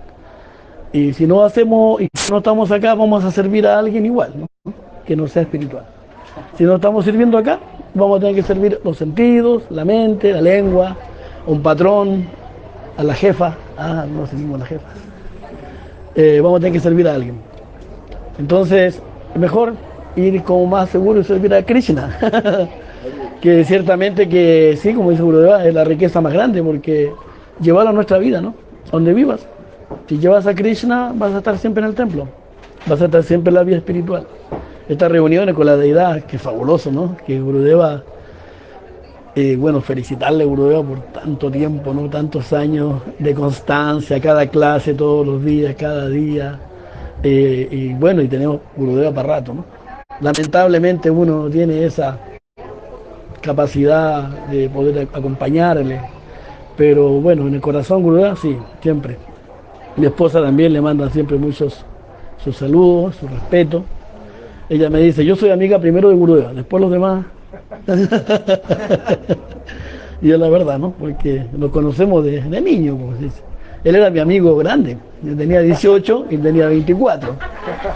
Y 0.93 1.13
si 1.15 1.27
no 1.27 1.43
hacemos, 1.43 2.01
y 2.03 2.09
si 2.15 2.31
no 2.31 2.39
estamos 2.39 2.71
acá, 2.71 2.95
vamos 2.95 3.25
a 3.25 3.31
servir 3.31 3.67
a 3.67 3.79
alguien 3.79 4.07
igual, 4.07 4.47
que 5.07 5.17
no 5.17 5.27
sea 5.27 5.43
espiritual. 5.43 5.87
Si 6.57 6.65
no 6.65 6.77
estamos 6.77 7.05
sirviendo 7.05 7.39
acá, 7.39 7.59
vamos 7.95 8.19
a 8.19 8.21
tener 8.21 8.37
que 8.37 8.43
servir 8.43 8.79
los 8.85 8.99
sentidos, 8.99 9.65
la 9.71 9.85
mente, 9.85 10.33
la 10.33 10.41
lengua, 10.41 10.97
un 11.47 11.63
patrón, 11.63 12.27
a 12.97 13.03
la 13.03 13.15
jefa. 13.15 13.57
Ah, 13.77 14.05
no 14.09 14.27
servimos 14.27 14.57
a 14.57 14.59
la 14.61 14.67
jefa. 14.67 14.89
Eh, 16.15 16.41
vamos 16.43 16.59
a 16.59 16.61
tener 16.61 16.73
que 16.75 16.81
servir 16.81 17.09
a 17.09 17.15
alguien. 17.15 17.37
Entonces, 18.39 19.01
mejor 19.35 19.75
ir 20.17 20.43
como 20.43 20.67
más 20.67 20.91
seguro 20.91 21.21
y 21.21 21.25
servir 21.25 21.55
a 21.55 21.63
Krishna. 21.65 22.19
que 23.41 23.65
ciertamente 23.65 24.29
que 24.29 24.79
sí, 24.81 24.95
como 24.95 25.11
dice 25.11 25.23
Gurudeva, 25.23 25.65
es 25.65 25.75
la 25.75 25.85
riqueza 25.85 26.21
más 26.21 26.33
grande 26.33 26.63
porque 26.63 27.13
llevar 27.61 27.87
a 27.87 27.93
nuestra 27.93 28.19
vida, 28.19 28.41
¿no? 28.41 28.55
Donde 28.91 29.13
vivas. 29.13 29.47
Si 30.09 30.19
llevas 30.19 30.47
a 30.47 30.55
Krishna, 30.55 31.13
vas 31.15 31.35
a 31.35 31.39
estar 31.39 31.59
siempre 31.59 31.83
en 31.83 31.91
el 31.91 31.95
templo. 31.95 32.29
Vas 32.87 33.01
a 33.01 33.07
estar 33.07 33.23
siempre 33.23 33.51
en 33.51 33.55
la 33.55 33.65
vida 33.65 33.77
espiritual. 33.77 34.27
Estas 34.89 35.11
reuniones 35.11 35.55
con 35.55 35.67
la 35.67 35.77
deidad, 35.77 36.25
que 36.25 36.39
fabuloso, 36.39 36.91
¿no? 36.91 37.17
Que 37.27 37.41
Gurudeva, 37.41 38.03
bueno, 39.59 39.81
felicitarle 39.81 40.45
a 40.45 40.47
Gurudeva 40.47 40.83
por 40.83 41.01
tanto 41.13 41.51
tiempo, 41.51 41.95
¿no? 41.95 42.09
Tantos 42.11 42.53
años 42.53 43.01
de 43.19 43.35
constancia, 43.35 44.21
cada 44.21 44.47
clase, 44.47 44.93
todos 44.93 45.27
los 45.27 45.45
días, 45.45 45.75
cada 45.75 46.09
día. 46.09 46.61
Eh, 47.23 47.69
y 47.71 47.95
bueno, 47.95 48.21
y 48.21 48.29
tenemos 48.29 48.61
Gurudeva 48.77 49.13
para 49.13 49.29
rato, 49.37 49.55
¿no? 49.55 49.65
Lamentablemente 50.21 51.11
uno 51.11 51.49
tiene 51.49 51.85
esa 51.85 52.19
capacidad 53.41 54.29
de 54.49 54.69
poder 54.69 55.09
acompañarle, 55.13 56.01
pero 56.77 57.09
bueno, 57.21 57.49
en 57.49 57.55
el 57.55 57.61
corazón 57.61 58.03
Gurudeva 58.03 58.37
sí, 58.37 58.57
siempre. 58.81 59.17
Mi 59.97 60.07
esposa 60.07 60.43
también 60.43 60.73
le 60.73 60.81
manda 60.81 61.09
siempre 61.11 61.39
muchos 61.39 61.85
sus 62.39 62.57
saludos, 62.57 63.17
su 63.17 63.29
respeto. 63.29 63.85
Ella 64.69 64.91
me 64.91 65.01
dice, 65.01 65.25
yo 65.25 65.37
soy 65.37 65.51
amiga 65.51 65.79
primero 65.79 66.09
de 66.09 66.17
Gurudeva, 66.17 66.53
después 66.53 66.81
los 66.81 66.91
demás. 66.91 67.25
Y 70.23 70.31
es 70.31 70.39
la 70.39 70.49
verdad, 70.49 70.79
¿no? 70.79 70.93
Porque 70.93 71.47
nos 71.53 71.71
conocemos 71.71 72.25
de, 72.25 72.41
niño, 72.61 72.97
como 72.97 73.17
se 73.17 73.25
dice. 73.25 73.43
Él 73.85 73.97
era 73.97 74.11
mi 74.11 74.21
amigo 74.21 74.57
grande, 74.57 74.97
yo 75.23 75.37
tenía 75.37 75.61
18 75.61 76.27
y 76.31 76.37
tenía 76.37 76.69
24. 76.69 77.37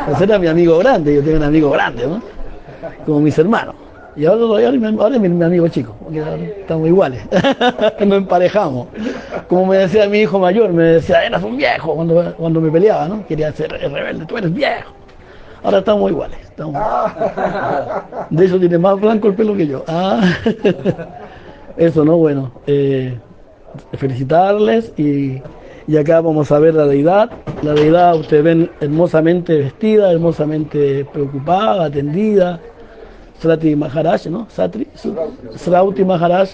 Entonces 0.00 0.22
era 0.22 0.38
mi 0.38 0.48
amigo 0.48 0.78
grande, 0.78 1.14
yo 1.14 1.20
tenía 1.20 1.36
un 1.38 1.44
amigo 1.44 1.70
grande, 1.70 2.06
¿no? 2.06 2.20
Como 3.04 3.20
mis 3.20 3.38
hermanos. 3.38 3.76
Y 4.16 4.24
ahora, 4.24 4.42
ahora, 4.98 5.16
es 5.16 5.20
mi, 5.20 5.44
amigo 5.44 5.68
chico, 5.68 5.94
porque 6.02 6.20
estamos 6.60 6.88
iguales, 6.88 7.22
nos 8.00 8.18
emparejamos. 8.18 8.88
Como 9.46 9.66
me 9.66 9.76
decía 9.76 10.08
mi 10.08 10.20
hijo 10.20 10.38
mayor, 10.38 10.72
me 10.72 10.84
decía, 10.84 11.22
eras 11.22 11.42
un 11.42 11.58
viejo 11.58 11.94
cuando, 11.94 12.34
cuando 12.34 12.60
me 12.60 12.70
peleaba, 12.70 13.06
¿no? 13.08 13.26
Quería 13.26 13.52
ser 13.52 13.70
rebelde, 13.70 14.24
tú 14.24 14.38
eres 14.38 14.52
viejo. 14.54 14.90
Ahora 15.66 15.78
estamos 15.78 16.08
iguales. 16.12 16.38
De 18.30 18.46
hecho, 18.46 18.60
tiene 18.60 18.78
más 18.78 19.00
blanco 19.00 19.26
el 19.26 19.34
pelo 19.34 19.56
que 19.56 19.66
yo. 19.66 19.82
Ah. 19.88 20.22
Eso, 21.76 22.04
¿no? 22.04 22.18
Bueno, 22.18 22.52
eh, 22.68 23.18
felicitarles 23.94 24.92
y, 24.96 25.42
y, 25.88 25.96
acá 25.96 26.20
vamos 26.20 26.52
a 26.52 26.60
ver 26.60 26.74
la 26.74 26.86
deidad. 26.86 27.32
La 27.62 27.74
deidad, 27.74 28.14
ustedes 28.14 28.44
ven 28.44 28.70
hermosamente 28.80 29.58
vestida, 29.58 30.12
hermosamente 30.12 31.04
preocupada, 31.12 31.86
atendida. 31.86 32.60
Srati 33.42 33.74
Maharaj, 33.74 34.26
¿no? 34.26 34.46
Satri, 34.48 34.86
Maharaj 36.04 36.50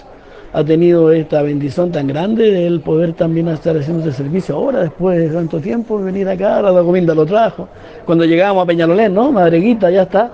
ha 0.53 0.63
tenido 0.63 1.11
esta 1.11 1.41
bendición 1.41 1.91
tan 1.91 2.05
grande 2.05 2.51
de 2.51 2.67
él 2.67 2.79
poder 2.79 3.13
también 3.13 3.47
estar 3.47 3.75
haciendo 3.75 4.07
ese 4.07 4.17
servicio 4.17 4.55
ahora, 4.55 4.81
después 4.81 5.17
de 5.17 5.29
tanto 5.29 5.59
tiempo, 5.59 5.97
venir 5.97 6.29
acá, 6.29 6.61
la 6.61 6.83
Cominda 6.83 7.15
lo 7.15 7.25
trajo. 7.25 7.67
Cuando 8.05 8.23
llegamos 8.23 8.63
a 8.63 8.67
Peñalolén, 8.67 9.15
¿no? 9.15 9.31
Madreguita, 9.31 9.89
ya 9.89 10.03
está. 10.03 10.31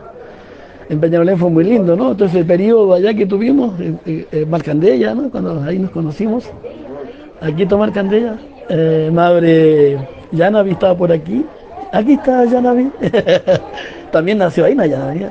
En 0.89 0.99
Peñalolén 0.99 1.37
fue 1.37 1.49
muy 1.49 1.63
lindo, 1.63 1.95
¿no? 1.95 2.11
Entonces 2.11 2.35
el 2.41 2.45
periodo 2.45 2.95
allá 2.95 3.13
que 3.13 3.25
tuvimos, 3.25 3.79
en, 3.79 3.97
en 4.05 4.49
Marcandella, 4.49 5.15
¿no? 5.15 5.29
Cuando 5.29 5.63
ahí 5.63 5.79
nos 5.79 5.91
conocimos, 5.91 6.49
aquí 7.39 7.63
está 7.63 7.77
Marcandella, 7.77 8.35
eh, 8.67 9.09
madre 9.13 9.97
Yanavi 10.33 10.71
estaba 10.71 10.97
por 10.97 11.13
aquí, 11.13 11.45
aquí 11.93 12.13
está 12.13 12.43
Yanavi, 12.43 12.91
también 14.11 14.39
nació 14.39 14.65
ahí, 14.65 14.75
Yanavi, 14.75 15.27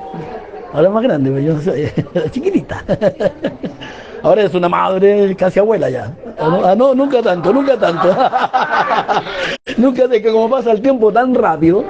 ahora 0.72 0.88
más 0.88 1.02
grande, 1.02 1.30
pero 1.30 1.42
yo 1.42 1.60
soy 1.60 1.88
chiquitita. 2.30 2.82
Ahora 4.28 4.42
es 4.42 4.54
una 4.54 4.68
madre 4.68 5.34
casi 5.36 5.58
abuela 5.58 5.88
ya. 5.88 6.14
Ah, 6.38 6.74
no, 6.76 6.94
nunca 6.94 7.22
tanto, 7.22 7.50
nunca 7.50 7.78
tanto. 7.78 8.14
nunca 9.78 10.06
de 10.06 10.20
que 10.20 10.30
como 10.30 10.50
pasa 10.50 10.70
el 10.72 10.82
tiempo 10.82 11.10
tan 11.10 11.34
rápido, 11.34 11.82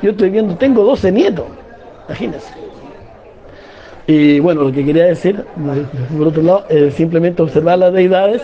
yo 0.00 0.12
estoy 0.12 0.30
viendo, 0.30 0.56
tengo 0.56 0.82
12 0.84 1.12
nietos, 1.12 1.44
imagínense. 2.08 2.50
Y 4.06 4.40
bueno, 4.40 4.62
lo 4.62 4.72
que 4.72 4.86
quería 4.86 5.04
decir, 5.04 5.44
por 6.16 6.28
otro 6.28 6.42
lado, 6.42 6.64
es 6.70 6.94
simplemente 6.94 7.42
observar 7.42 7.78
las 7.78 7.92
deidades, 7.92 8.40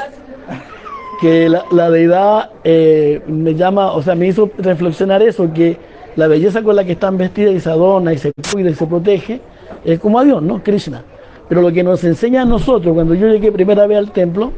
que 1.23 1.49
la, 1.49 1.89
deidad 1.89 2.51
eh, 2.65 3.23
me 3.29 3.55
llama, 3.55 3.93
o 3.93 4.03
sea, 4.03 4.15
me 4.15 4.27
hizo 4.27 4.51
reflexionar 4.59 5.23
eso, 5.23 5.51
que 5.55 5.79
la 6.17 6.27
belleza 6.27 6.63
con 6.63 6.77
la 6.77 6.85
que 6.85 6.93
están 6.93 7.17
vestidas 7.17 7.55
y 7.55 7.61
se 7.61 7.71
adorna 7.71 8.13
y 8.13 8.19
se 8.19 8.31
cuida 8.53 8.69
y 8.69 8.75
se 8.75 8.87
protege, 8.87 9.41
es 9.87 9.99
como 10.01 10.19
a 10.19 10.25
Dios, 10.25 10.43
¿no? 10.43 10.63
Krishna. 10.63 11.03
Pero 11.53 11.61
lo 11.61 11.71
que 11.71 11.83
nos 11.83 12.03
enseña 12.03 12.41
a 12.41 12.45
nosotros, 12.47 12.95
cuando 12.95 13.13
yo 13.15 13.29
llegué 13.29 13.53
primera 13.53 13.87
vez 13.87 13.99
al 13.99 14.11
templo, 14.11 14.53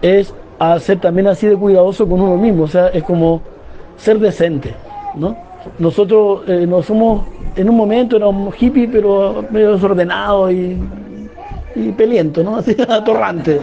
es 0.00 0.34
a 0.58 0.76
ser 0.80 0.98
también 0.98 1.28
así 1.28 1.46
de 1.46 1.54
cuidadoso 1.56 2.04
con 2.08 2.20
uno 2.20 2.36
mismo, 2.36 2.64
o 2.64 2.66
sea, 2.66 2.88
es 2.88 3.04
como 3.04 3.40
ser 3.96 4.18
decente, 4.18 4.74
¿no? 5.14 5.36
Nosotros 5.78 6.42
eh, 6.48 6.68
somos, 6.82 7.28
en 7.54 7.70
un 7.70 7.76
momento 7.76 8.16
éramos 8.16 8.56
hippies, 8.56 8.90
pero 8.90 9.44
medio 9.52 9.74
desordenados 9.74 10.50
y, 10.50 10.78
y 11.76 11.92
pelientos, 11.92 12.44
¿no? 12.44 12.56
Así, 12.58 12.74
atorrantes. 12.88 13.60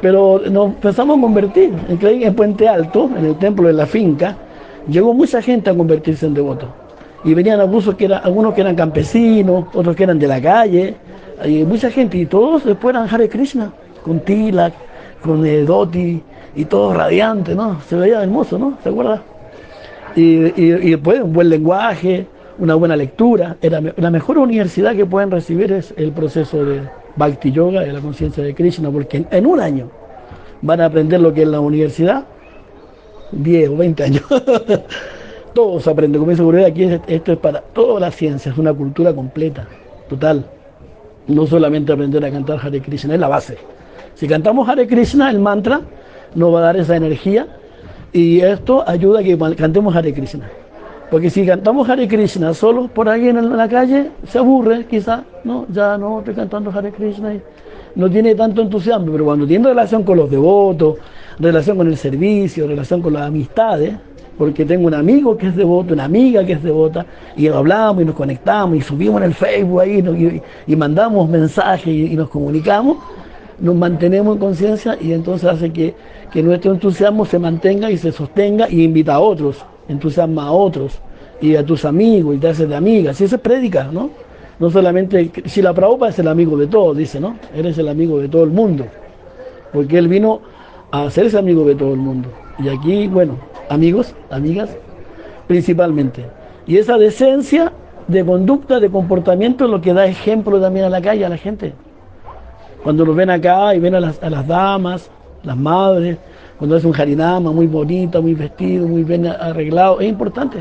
Pero 0.00 0.42
nos 0.48 0.66
empezamos 0.66 1.18
a 1.18 1.20
convertir, 1.20 1.72
en, 1.88 2.22
en 2.22 2.34
Puente 2.36 2.68
Alto, 2.68 3.10
en 3.18 3.24
el 3.24 3.34
templo 3.34 3.66
de 3.66 3.72
la 3.72 3.86
finca, 3.86 4.36
llegó 4.88 5.12
mucha 5.12 5.42
gente 5.42 5.70
a 5.70 5.74
convertirse 5.74 6.24
en 6.24 6.34
devotos. 6.34 6.68
Y 7.24 7.34
venían 7.34 7.58
abusos 7.58 7.96
que 7.96 8.04
eran, 8.04 8.20
algunos 8.22 8.54
que 8.54 8.60
eran 8.60 8.76
campesinos, 8.76 9.64
otros 9.74 9.96
que 9.96 10.04
eran 10.04 10.20
de 10.20 10.28
la 10.28 10.40
calle, 10.40 10.94
hay 11.40 11.64
mucha 11.64 11.90
gente 11.90 12.18
y 12.18 12.26
todos 12.26 12.64
después 12.64 12.94
eran 12.94 13.08
Hare 13.12 13.28
Krishna, 13.28 13.72
con 14.04 14.20
Tilak, 14.20 14.74
con 15.22 15.44
eh, 15.46 15.64
Doti 15.64 16.22
y 16.54 16.64
todo 16.64 16.94
radiante, 16.94 17.54
¿no? 17.54 17.80
Se 17.82 17.96
veía 17.96 18.22
hermoso, 18.22 18.58
¿no? 18.58 18.78
¿Se 18.82 18.88
acuerda? 18.88 19.22
Y, 20.16 20.36
después 20.90 21.20
un 21.20 21.32
buen 21.32 21.48
lenguaje, 21.48 22.26
una 22.58 22.74
buena 22.74 22.96
lectura. 22.96 23.56
Era, 23.62 23.80
la 23.96 24.10
mejor 24.10 24.38
universidad 24.38 24.94
que 24.94 25.06
pueden 25.06 25.30
recibir 25.30 25.72
es 25.72 25.94
el 25.96 26.12
proceso 26.12 26.64
de 26.64 26.82
Bhakti 27.16 27.52
Yoga, 27.52 27.80
de 27.80 27.92
la 27.92 28.00
conciencia 28.00 28.42
de 28.42 28.54
Krishna, 28.54 28.90
porque 28.90 29.24
en, 29.30 29.46
un 29.46 29.60
año 29.60 29.90
van 30.62 30.80
a 30.80 30.86
aprender 30.86 31.20
lo 31.20 31.32
que 31.32 31.42
es 31.42 31.48
la 31.48 31.60
universidad, 31.60 32.24
10 33.32 33.70
o 33.70 33.76
20 33.76 34.02
años. 34.02 34.22
Todos 35.54 35.86
aprenden, 35.88 36.20
como 36.20 36.30
dice 36.30 36.42
seguridad 36.42 36.66
aquí 36.66 36.84
esto 37.08 37.32
es 37.32 37.38
para 37.38 37.60
toda 37.60 37.98
la 37.98 38.10
ciencia, 38.12 38.52
es 38.52 38.58
una 38.58 38.72
cultura 38.72 39.12
completa, 39.12 39.66
total 40.08 40.44
no 41.30 41.46
solamente 41.46 41.92
aprender 41.92 42.24
a 42.24 42.30
cantar 42.30 42.58
Hare 42.62 42.80
Krishna, 42.80 43.14
es 43.14 43.20
la 43.20 43.28
base. 43.28 43.58
Si 44.14 44.26
cantamos 44.26 44.68
Hare 44.68 44.86
Krishna, 44.86 45.30
el 45.30 45.38
mantra 45.38 45.80
nos 46.34 46.54
va 46.54 46.58
a 46.58 46.62
dar 46.62 46.76
esa 46.76 46.96
energía 46.96 47.46
y 48.12 48.40
esto 48.40 48.84
ayuda 48.86 49.20
a 49.20 49.22
que 49.22 49.38
cantemos 49.56 49.94
Hare 49.94 50.12
Krishna. 50.12 50.48
Porque 51.10 51.30
si 51.30 51.44
cantamos 51.44 51.88
Hare 51.88 52.06
Krishna 52.06 52.54
solo 52.54 52.88
por 52.88 53.08
ahí 53.08 53.28
en 53.28 53.56
la 53.56 53.68
calle, 53.68 54.10
se 54.28 54.38
aburre 54.38 54.86
quizá, 54.86 55.24
no, 55.44 55.66
ya 55.72 55.98
no 55.98 56.20
estoy 56.20 56.34
cantando 56.34 56.70
Hare 56.70 56.92
Krishna 56.92 57.34
y 57.34 57.42
no 57.96 58.08
tiene 58.08 58.34
tanto 58.34 58.62
entusiasmo, 58.62 59.10
pero 59.10 59.24
cuando 59.24 59.46
tiene 59.46 59.68
relación 59.68 60.04
con 60.04 60.18
los 60.18 60.30
devotos, 60.30 60.98
relación 61.38 61.76
con 61.76 61.88
el 61.88 61.96
servicio, 61.96 62.66
relación 62.66 63.02
con 63.02 63.12
las 63.14 63.22
amistades, 63.22 63.94
porque 64.40 64.64
tengo 64.64 64.86
un 64.86 64.94
amigo 64.94 65.36
que 65.36 65.48
es 65.48 65.54
devoto, 65.54 65.92
una 65.92 66.04
amiga 66.04 66.42
que 66.46 66.54
es 66.54 66.62
devota, 66.62 67.04
y 67.36 67.48
hablamos 67.48 68.00
y 68.00 68.06
nos 68.06 68.14
conectamos 68.14 68.78
y 68.78 68.80
subimos 68.80 69.20
en 69.20 69.24
el 69.24 69.34
Facebook 69.34 69.80
ahí 69.82 70.42
y, 70.66 70.76
mandamos 70.76 71.28
mensajes 71.28 71.86
y, 71.86 72.16
nos 72.16 72.30
comunicamos, 72.30 72.96
nos 73.58 73.74
mantenemos 73.74 74.36
en 74.36 74.40
conciencia 74.40 74.96
y 74.98 75.12
entonces 75.12 75.46
hace 75.46 75.70
que, 75.70 75.94
nuestro 76.42 76.72
entusiasmo 76.72 77.26
se 77.26 77.38
mantenga 77.38 77.90
y 77.90 77.98
se 77.98 78.12
sostenga 78.12 78.66
y 78.70 78.82
invita 78.82 79.16
a 79.16 79.20
otros, 79.20 79.58
entusiasma 79.90 80.46
a 80.46 80.52
otros 80.52 81.02
y 81.42 81.54
a 81.56 81.62
tus 81.62 81.84
amigos 81.84 82.34
y 82.34 82.38
te 82.38 82.48
haces 82.48 82.66
de 82.66 82.76
amigas. 82.76 83.20
Y 83.20 83.24
eso 83.24 83.36
es 83.36 83.42
prédica, 83.42 83.90
¿no? 83.92 84.08
No 84.58 84.70
solamente, 84.70 85.30
si 85.44 85.60
la 85.60 85.74
Prabhupada 85.74 86.12
es 86.12 86.18
el 86.18 86.28
amigo 86.28 86.56
de 86.56 86.66
todos, 86.66 86.96
dice, 86.96 87.20
¿no? 87.20 87.36
Eres 87.54 87.76
el 87.76 87.90
amigo 87.90 88.18
de 88.18 88.28
todo 88.28 88.44
el 88.44 88.50
mundo. 88.52 88.86
Porque 89.70 89.98
él 89.98 90.08
vino 90.08 90.40
a 90.92 91.02
hacerse 91.02 91.36
amigo 91.36 91.62
de 91.66 91.74
todo 91.74 91.92
el 91.92 92.00
mundo. 92.00 92.30
Y 92.58 92.70
aquí, 92.70 93.06
bueno, 93.06 93.49
amigos, 93.70 94.14
amigas, 94.30 94.68
principalmente. 95.46 96.26
Y 96.66 96.76
esa 96.76 96.98
decencia 96.98 97.72
de 98.06 98.24
conducta, 98.24 98.80
de 98.80 98.90
comportamiento, 98.90 99.64
es 99.64 99.70
lo 99.70 99.80
que 99.80 99.94
da 99.94 100.06
ejemplo 100.06 100.60
también 100.60 100.84
a 100.84 100.90
la 100.90 101.00
calle, 101.00 101.24
a 101.24 101.28
la 101.28 101.36
gente. 101.36 101.72
Cuando 102.82 103.04
los 103.04 103.14
ven 103.14 103.30
acá 103.30 103.74
y 103.74 103.78
ven 103.78 103.94
a 103.94 104.00
las, 104.00 104.46
damas, 104.46 105.10
las 105.42 105.56
madres, 105.56 106.18
cuando 106.58 106.76
es 106.76 106.84
un 106.84 106.94
harinama 106.94 107.52
muy 107.52 107.66
bonita, 107.66 108.20
muy 108.20 108.34
vestido, 108.34 108.86
muy 108.86 109.04
bien 109.04 109.26
arreglado, 109.26 110.00
es 110.00 110.08
importante. 110.08 110.58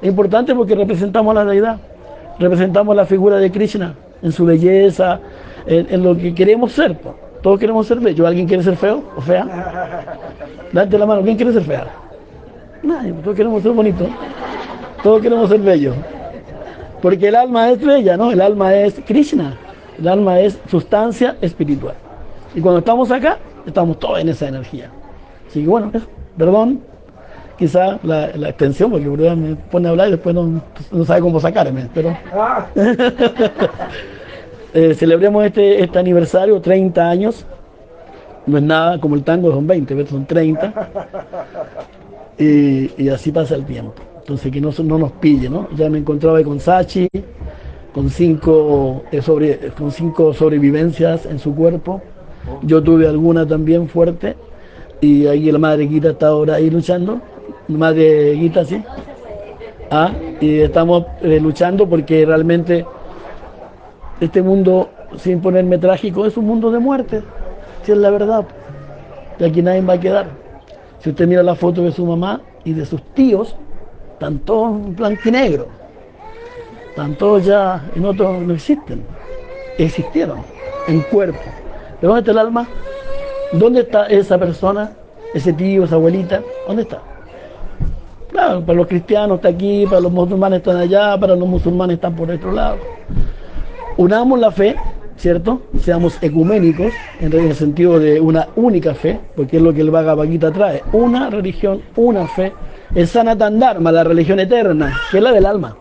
Es 0.00 0.08
importante 0.08 0.54
porque 0.54 0.74
representamos 0.74 1.36
a 1.36 1.44
la 1.44 1.50
deidad, 1.50 1.78
representamos 2.38 2.94
la 2.94 3.06
figura 3.06 3.38
de 3.38 3.50
Krishna 3.50 3.94
en 4.22 4.32
su 4.32 4.44
belleza, 4.44 5.20
en, 5.66 6.02
lo 6.02 6.16
que 6.16 6.34
queremos 6.34 6.72
ser. 6.72 6.96
Todos 7.42 7.58
queremos 7.58 7.86
ser 7.86 7.98
bellos. 7.98 8.26
¿Alguien 8.26 8.46
quiere 8.46 8.62
ser 8.62 8.76
feo 8.76 9.02
o 9.16 9.20
fea? 9.20 9.46
Date 10.72 10.98
la 10.98 11.06
mano, 11.06 11.22
¿quién 11.22 11.36
quiere 11.36 11.52
ser 11.52 11.62
fea? 11.62 12.03
Nadie, 12.84 13.12
todos 13.12 13.36
queremos 13.36 13.62
ser 13.62 13.72
bonitos. 13.72 14.08
Todos 15.02 15.22
queremos 15.22 15.48
ser 15.48 15.60
bellos. 15.60 15.96
Porque 17.00 17.28
el 17.28 17.34
alma 17.34 17.70
es 17.70 17.84
bella, 17.84 18.16
¿no? 18.16 18.30
El 18.30 18.40
alma 18.40 18.74
es 18.74 19.00
Krishna. 19.06 19.56
El 19.98 20.08
alma 20.08 20.40
es 20.40 20.58
sustancia 20.70 21.36
espiritual. 21.40 21.94
Y 22.54 22.60
cuando 22.60 22.80
estamos 22.80 23.10
acá, 23.10 23.38
estamos 23.66 23.98
todos 23.98 24.20
en 24.20 24.28
esa 24.28 24.48
energía. 24.48 24.90
Así 25.48 25.62
que 25.62 25.68
bueno, 25.68 25.90
perdón, 26.36 26.80
quizá 27.58 27.98
la, 28.02 28.26
extensión, 28.48 28.90
porque 28.90 29.06
me 29.06 29.56
pone 29.56 29.88
a 29.88 29.90
hablar 29.90 30.08
y 30.08 30.12
después 30.12 30.34
no, 30.34 30.60
sabe 31.04 31.20
cómo 31.20 31.40
sacarme, 31.40 31.88
pero 31.94 32.16
eh, 34.74 34.94
celebremos 34.94 35.44
este, 35.44 35.82
este 35.82 35.98
aniversario, 35.98 36.60
30 36.60 37.08
años, 37.08 37.46
no 38.46 38.58
es 38.58 38.62
nada 38.62 39.00
como 39.00 39.14
el 39.14 39.22
tango, 39.22 39.52
son 39.52 39.66
20, 39.66 40.06
son 40.06 40.26
30, 40.26 40.72
y, 42.38 43.08
así 43.08 43.32
pasa 43.32 43.54
el 43.54 43.64
tiempo. 43.64 43.94
Entonces 44.18 44.50
que 44.50 44.60
no, 44.60 44.70
no 44.84 44.98
nos 44.98 45.12
pille, 45.12 45.48
¿no? 45.48 45.68
Ya 45.76 45.90
me 45.90 45.98
encontraba 45.98 46.42
con 46.42 46.58
Sachi, 46.58 47.08
con 47.94 48.10
cinco, 48.10 49.04
eh, 49.12 49.22
sobre, 49.22 49.58
con 49.78 49.92
cinco 49.92 50.32
sobrevivencias 50.32 51.26
en 51.26 51.38
su 51.38 51.54
cuerpo, 51.54 52.02
yo 52.62 52.82
tuve 52.82 53.06
alguna 53.06 53.46
también 53.46 53.88
fuerte, 53.88 54.34
y 55.00 55.26
ahí 55.26 55.50
la 55.52 55.58
madre 55.58 55.86
Guita 55.86 56.10
está 56.10 56.28
ahora 56.28 56.54
ahí 56.54 56.70
luchando, 56.70 57.20
madre 57.68 58.32
Guita, 58.32 58.64
sí. 58.64 58.82
Ah, 59.90 60.12
y 60.40 60.60
estamos 60.60 61.04
eh, 61.22 61.38
luchando 61.40 61.88
porque 61.88 62.26
realmente 62.26 62.84
este 64.20 64.42
mundo, 64.42 64.88
sin 65.16 65.40
ponerme 65.40 65.78
trágico, 65.78 66.26
es 66.26 66.36
un 66.36 66.46
mundo 66.46 66.70
de 66.70 66.80
muerte, 66.80 67.22
si 67.84 67.92
es 67.92 67.98
la 67.98 68.10
verdad. 68.10 68.44
De 69.38 69.46
aquí 69.46 69.62
nadie 69.62 69.82
va 69.82 69.94
a 69.94 70.00
quedar. 70.00 70.43
Si 71.04 71.10
usted 71.10 71.28
mira 71.28 71.42
la 71.42 71.54
foto 71.54 71.82
de 71.82 71.92
su 71.92 72.06
mamá 72.06 72.40
y 72.64 72.72
de 72.72 72.86
sus 72.86 73.02
tíos, 73.12 73.54
están 74.14 74.38
todos 74.38 74.70
en 74.70 74.96
blanco 74.96 75.20
y 75.26 75.30
negro. 75.32 75.66
Están 76.88 77.14
todos 77.16 77.44
ya 77.44 77.84
en 77.94 78.06
otro, 78.06 78.40
no 78.40 78.54
existen. 78.54 79.04
Existieron 79.76 80.38
en 80.88 81.02
cuerpo. 81.02 81.40
¿De 82.00 82.06
dónde 82.06 82.20
está 82.20 82.30
el 82.30 82.38
alma? 82.38 82.66
¿Dónde 83.52 83.82
está 83.82 84.06
esa 84.06 84.38
persona, 84.38 84.92
ese 85.34 85.52
tío, 85.52 85.84
esa 85.84 85.96
abuelita? 85.96 86.40
¿Dónde 86.66 86.84
está? 86.84 87.02
Claro, 88.30 88.62
para 88.64 88.78
los 88.78 88.86
cristianos 88.86 89.36
está 89.36 89.48
aquí, 89.48 89.84
para 89.84 90.00
los 90.00 90.10
musulmanes 90.10 90.60
están 90.60 90.78
allá, 90.78 91.20
para 91.20 91.36
los 91.36 91.46
musulmanes 91.46 91.96
están 91.96 92.16
por 92.16 92.30
otro 92.30 92.50
lado. 92.50 92.78
Unamos 93.98 94.40
la 94.40 94.50
fe, 94.50 94.74
¿cierto? 95.16 95.62
Seamos 95.80 96.18
ecuménicos, 96.22 96.92
en 97.20 97.32
el 97.32 97.54
sentido 97.54 97.98
de 97.98 98.20
una 98.20 98.48
única 98.56 98.94
fe, 98.94 99.20
porque 99.36 99.56
es 99.58 99.62
lo 99.62 99.72
que 99.72 99.80
el 99.80 99.90
Bhagavad 99.90 100.26
Gita 100.26 100.50
trae. 100.50 100.82
Una 100.92 101.30
religión, 101.30 101.82
una 101.96 102.26
fe. 102.26 102.52
Es 102.94 103.10
Sanatan 103.10 103.58
Dharma, 103.58 103.90
la 103.90 104.04
religión 104.04 104.38
eterna, 104.40 104.94
que 105.10 105.18
es 105.18 105.22
la 105.22 105.32
del 105.32 105.46
alma, 105.46 105.76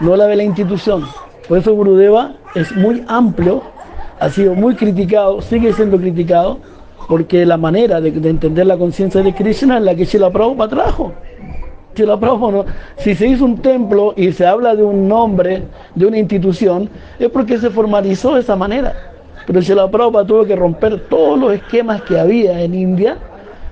no 0.00 0.16
la 0.16 0.26
de 0.26 0.36
la 0.36 0.42
institución. 0.42 1.04
Por 1.48 1.58
eso 1.58 1.74
Gurudeva 1.74 2.34
es 2.54 2.74
muy 2.74 3.04
amplio 3.06 3.62
ha 4.18 4.30
sido 4.30 4.54
muy 4.54 4.74
criticado, 4.74 5.40
sigue 5.42 5.72
siendo 5.72 5.98
criticado, 5.98 6.58
porque 7.08 7.44
la 7.46 7.56
manera 7.56 8.00
de, 8.00 8.08
entender 8.08 8.66
la 8.66 8.76
conciencia 8.76 9.22
de 9.22 9.34
Krishna 9.34 9.78
es 9.78 9.84
la 9.84 9.94
que 9.94 10.04
Shila 10.04 10.30
Prabhupada 10.30 10.70
trajo. 10.70 11.12
Si 12.98 13.14
se 13.14 13.26
hizo 13.26 13.44
un 13.44 13.58
templo 13.58 14.12
y 14.16 14.32
se 14.32 14.46
habla 14.46 14.76
de 14.76 14.82
un 14.82 15.08
nombre, 15.08 15.62
de 15.94 16.06
una 16.06 16.18
institución, 16.18 16.90
es 17.18 17.30
porque 17.30 17.58
se 17.58 17.70
formalizó 17.70 18.34
de 18.34 18.40
esa 18.40 18.54
manera. 18.54 18.94
Pero 19.46 19.90
Prabhupada 19.90 20.26
tuvo 20.26 20.44
que 20.44 20.56
romper 20.56 21.08
todos 21.08 21.38
los 21.38 21.52
esquemas 21.52 22.02
que 22.02 22.18
había 22.18 22.60
en 22.60 22.74
India, 22.74 23.16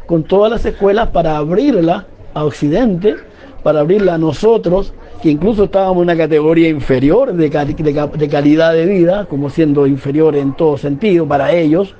con 0.06 0.22
todas 0.22 0.50
las 0.50 0.64
escuelas, 0.64 1.08
para 1.08 1.37
abrirla 1.37 2.06
a 2.32 2.44
Occidente, 2.44 3.16
para 3.62 3.80
abrirla 3.80 4.14
a 4.14 4.18
nosotros, 4.18 4.94
que 5.20 5.30
incluso 5.30 5.64
estábamos 5.64 5.96
en 5.96 6.02
una 6.02 6.16
categoría 6.16 6.68
inferior 6.68 7.32
de, 7.32 7.48
de, 7.48 8.28
calidad 8.28 8.72
de 8.72 8.87
vida, 8.87 9.26
como 9.26 9.50
siendo 9.50 9.87
inferior 9.87 10.37
en 10.37 10.54
todo 10.54 10.78
sentido 10.78 11.26
para 11.26 11.52
ellos, 11.52 11.94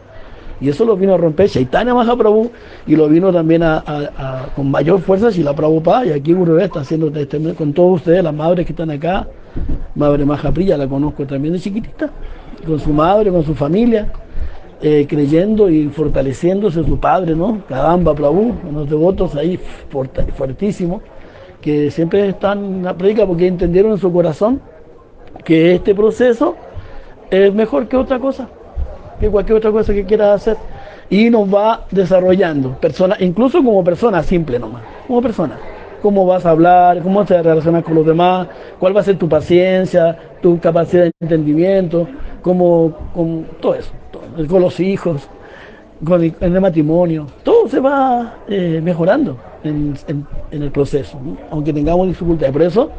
y 0.60 0.68
eso 0.68 0.84
lo 0.84 0.96
vino 0.96 1.14
a 1.14 1.16
romper 1.16 1.48
Chaitanya 1.48 1.94
Mahaprabhu 1.94 2.50
y 2.86 2.96
lo 2.96 3.08
vino 3.08 3.32
también 3.32 3.62
a, 3.62 4.50
con 4.54 4.70
mayor 4.70 5.00
fuerza 5.00 5.30
si 5.30 5.42
la 5.42 5.54
Prabhupada, 5.54 6.06
y 6.06 6.12
aquí 6.12 6.32
Gurudev 6.32 6.64
está 6.64 6.80
haciendo 6.80 7.08
este, 7.18 7.54
con 7.54 7.72
todos 7.72 7.96
ustedes, 7.96 8.22
las 8.22 8.34
madres 8.34 8.66
que 8.66 8.72
están 8.72 8.90
acá, 8.90 9.26
Madre 9.94 10.24
Mahapriya 10.24 10.76
la 10.76 10.86
conozco 10.86 11.26
también 11.26 11.54
de 11.54 11.60
chiquitita, 11.60 12.10
con 12.66 12.78
su 12.80 12.92
madre, 12.92 13.30
con 13.30 13.44
su 13.44 13.54
familia, 13.54 14.12
eh, 14.82 15.06
creyendo 15.08 15.70
y 15.70 15.88
fortaleciéndose 15.88 16.84
su 16.84 16.98
padre, 16.98 17.34
¿no? 17.34 17.62
Kadamba 17.68 18.14
Prabhu, 18.14 18.54
unos 18.68 18.88
devotos 18.88 19.34
ahí 19.34 19.58
fuertísimos 20.36 21.02
que 21.60 21.90
siempre 21.90 22.28
están 22.28 22.64
en 22.64 22.84
la 22.84 22.94
predica 22.94 23.26
porque 23.26 23.46
entendieron 23.46 23.92
en 23.92 23.98
su 23.98 24.12
corazón 24.12 24.60
que 25.44 25.74
este 25.76 25.94
proceso 25.94 26.56
es 27.30 27.54
mejor 27.54 27.88
que 27.88 27.96
otra 27.96 28.18
cosa, 28.18 28.48
cualquier 29.30 29.58
otra 29.58 29.70
cosa 29.70 29.92
que 29.92 30.04
quieras 30.04 30.42
hacer. 30.42 30.56
Y 31.10 31.30
nos 31.30 31.52
va 31.52 31.84
desarrollando, 31.90 32.72
persona, 32.80 33.16
incluso 33.20 33.58
como 33.62 33.84
persona 33.84 34.22
simple 34.22 34.58
nomás, 34.58 34.82
como 35.06 35.20
persona. 35.20 35.58
Cómo 36.02 36.26
vas 36.26 36.44
a 36.44 36.50
hablar, 36.50 37.02
cómo 37.02 37.24
te 37.24 37.42
relacionas 37.42 37.82
con 37.82 37.94
los 37.94 38.06
demás, 38.06 38.48
cuál 38.78 38.94
va 38.94 39.00
a 39.00 39.04
ser 39.04 39.16
tu 39.16 39.28
paciencia, 39.28 40.16
tu 40.42 40.58
capacidad 40.60 41.04
de 41.04 41.12
entendimiento, 41.20 42.06
cómo, 42.42 42.92
con 43.14 43.46
todo 43.60 43.74
eso, 43.74 43.90
con 44.48 44.60
los 44.60 44.80
hijos, 44.80 45.28
con 46.04 46.22
el, 46.22 46.60
matrimonio, 46.60 47.26
todo 47.42 47.68
se 47.68 47.80
va 47.80 48.34
eh, 48.48 48.80
mejorando 48.82 49.38
en, 49.62 49.96
el 50.50 50.70
proceso, 50.70 51.18
aunque 51.50 51.72
tengamos 51.72 52.06
dificultades. 52.08 52.52
Por 52.52 52.62
eso 52.62 52.90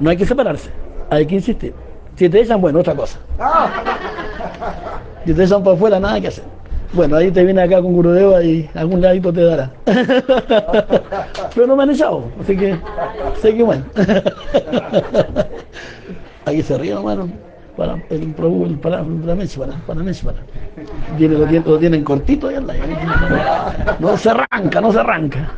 no 0.00 0.10
hay 0.10 0.16
que 0.16 0.26
separarse, 0.26 0.70
hay 1.10 1.26
que 1.26 1.34
insistir. 1.34 1.74
Si 2.16 2.28
te 2.28 2.40
echan, 2.40 2.60
bueno, 2.60 2.80
otra 2.80 2.94
cosa. 2.94 3.18
Si 5.28 5.34
te 5.34 5.44
echan 5.44 5.62
para 5.62 5.76
afuera, 5.76 6.00
nada 6.00 6.18
que 6.22 6.28
hacer. 6.28 6.44
Bueno, 6.94 7.16
ahí 7.16 7.30
te 7.30 7.44
viene 7.44 7.60
acá 7.60 7.82
con 7.82 7.92
Gurudeva 7.92 8.42
y 8.42 8.66
algún 8.72 9.02
ladito 9.02 9.30
te 9.30 9.42
dará. 9.42 9.70
Pero 11.54 11.66
no 11.66 11.76
me 11.76 11.82
han 11.82 11.90
echado, 11.90 12.24
así 12.40 12.56
que 12.56 12.78
sé 13.38 13.54
que 13.54 13.62
bueno. 13.62 13.84
Aquí 16.46 16.62
se 16.62 16.78
ríe, 16.78 16.92
hermano 16.92 17.28
para 17.76 18.02
el, 18.08 18.34
para 18.80 19.04
Messi, 19.34 19.58
para, 19.58 19.74
para 19.86 20.02
Messi, 20.02 20.24
para. 20.24 20.38
Viene, 21.18 21.34
lo, 21.34 21.44
tienen, 21.44 21.70
lo 21.70 21.78
tienen 21.78 22.04
cortito 22.04 22.48
no 24.00 24.16
se 24.16 24.30
arranca, 24.30 24.80
no 24.80 24.92
se 24.92 24.98
arranca. 24.98 25.50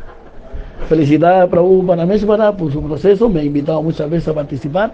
Felicidades 0.89 1.45
a 1.45 1.49
Prabhu 1.49 1.87
para 1.87 2.05
Messi, 2.05 2.25
para 2.25 2.51
por 2.51 2.73
su 2.73 2.83
proceso, 2.83 3.29
me 3.29 3.39
ha 3.39 3.43
invitado 3.45 3.81
muchas 3.81 4.09
veces 4.09 4.27
a 4.27 4.33
participar 4.33 4.91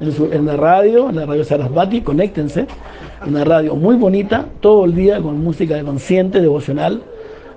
en, 0.00 0.46
la 0.46 0.56
radio, 0.56 1.08
en 1.10 1.16
la 1.16 1.26
radio 1.26 1.44
Sarasvati, 1.44 2.02
conéctense, 2.02 2.66
una 3.26 3.44
radio 3.44 3.74
muy 3.76 3.96
bonita, 3.96 4.46
todo 4.60 4.84
el 4.84 4.94
día 4.94 5.20
con 5.20 5.42
música 5.42 5.76
de 5.76 5.84
consciente, 5.84 6.40
devocional, 6.40 7.02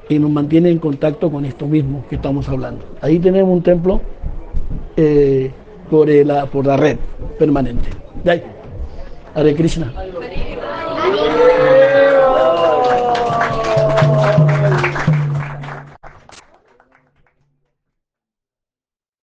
y 0.10 0.19
nos 0.19 0.32
mantiene 0.32 0.69
en 0.69 0.80
contacto 0.80 1.30
con 1.30 1.45
esto 1.45 1.65
mismo 1.67 2.06
que 2.10 2.15
estamos 2.15 2.47
hablando. 2.47 2.86
Ahí 3.02 3.19
tenemos 3.19 3.52
un 3.52 3.62
templo 3.62 4.02
eh, 4.95 5.52
por, 5.89 6.08
la, 6.10 6.45
por 6.45 6.65
la 6.65 6.78
red 6.78 6.97
permanente. 7.38 7.89
De 8.23 8.32
ahí. 8.32 8.43
Hare 9.36 9.54
Krishna. 9.54 9.93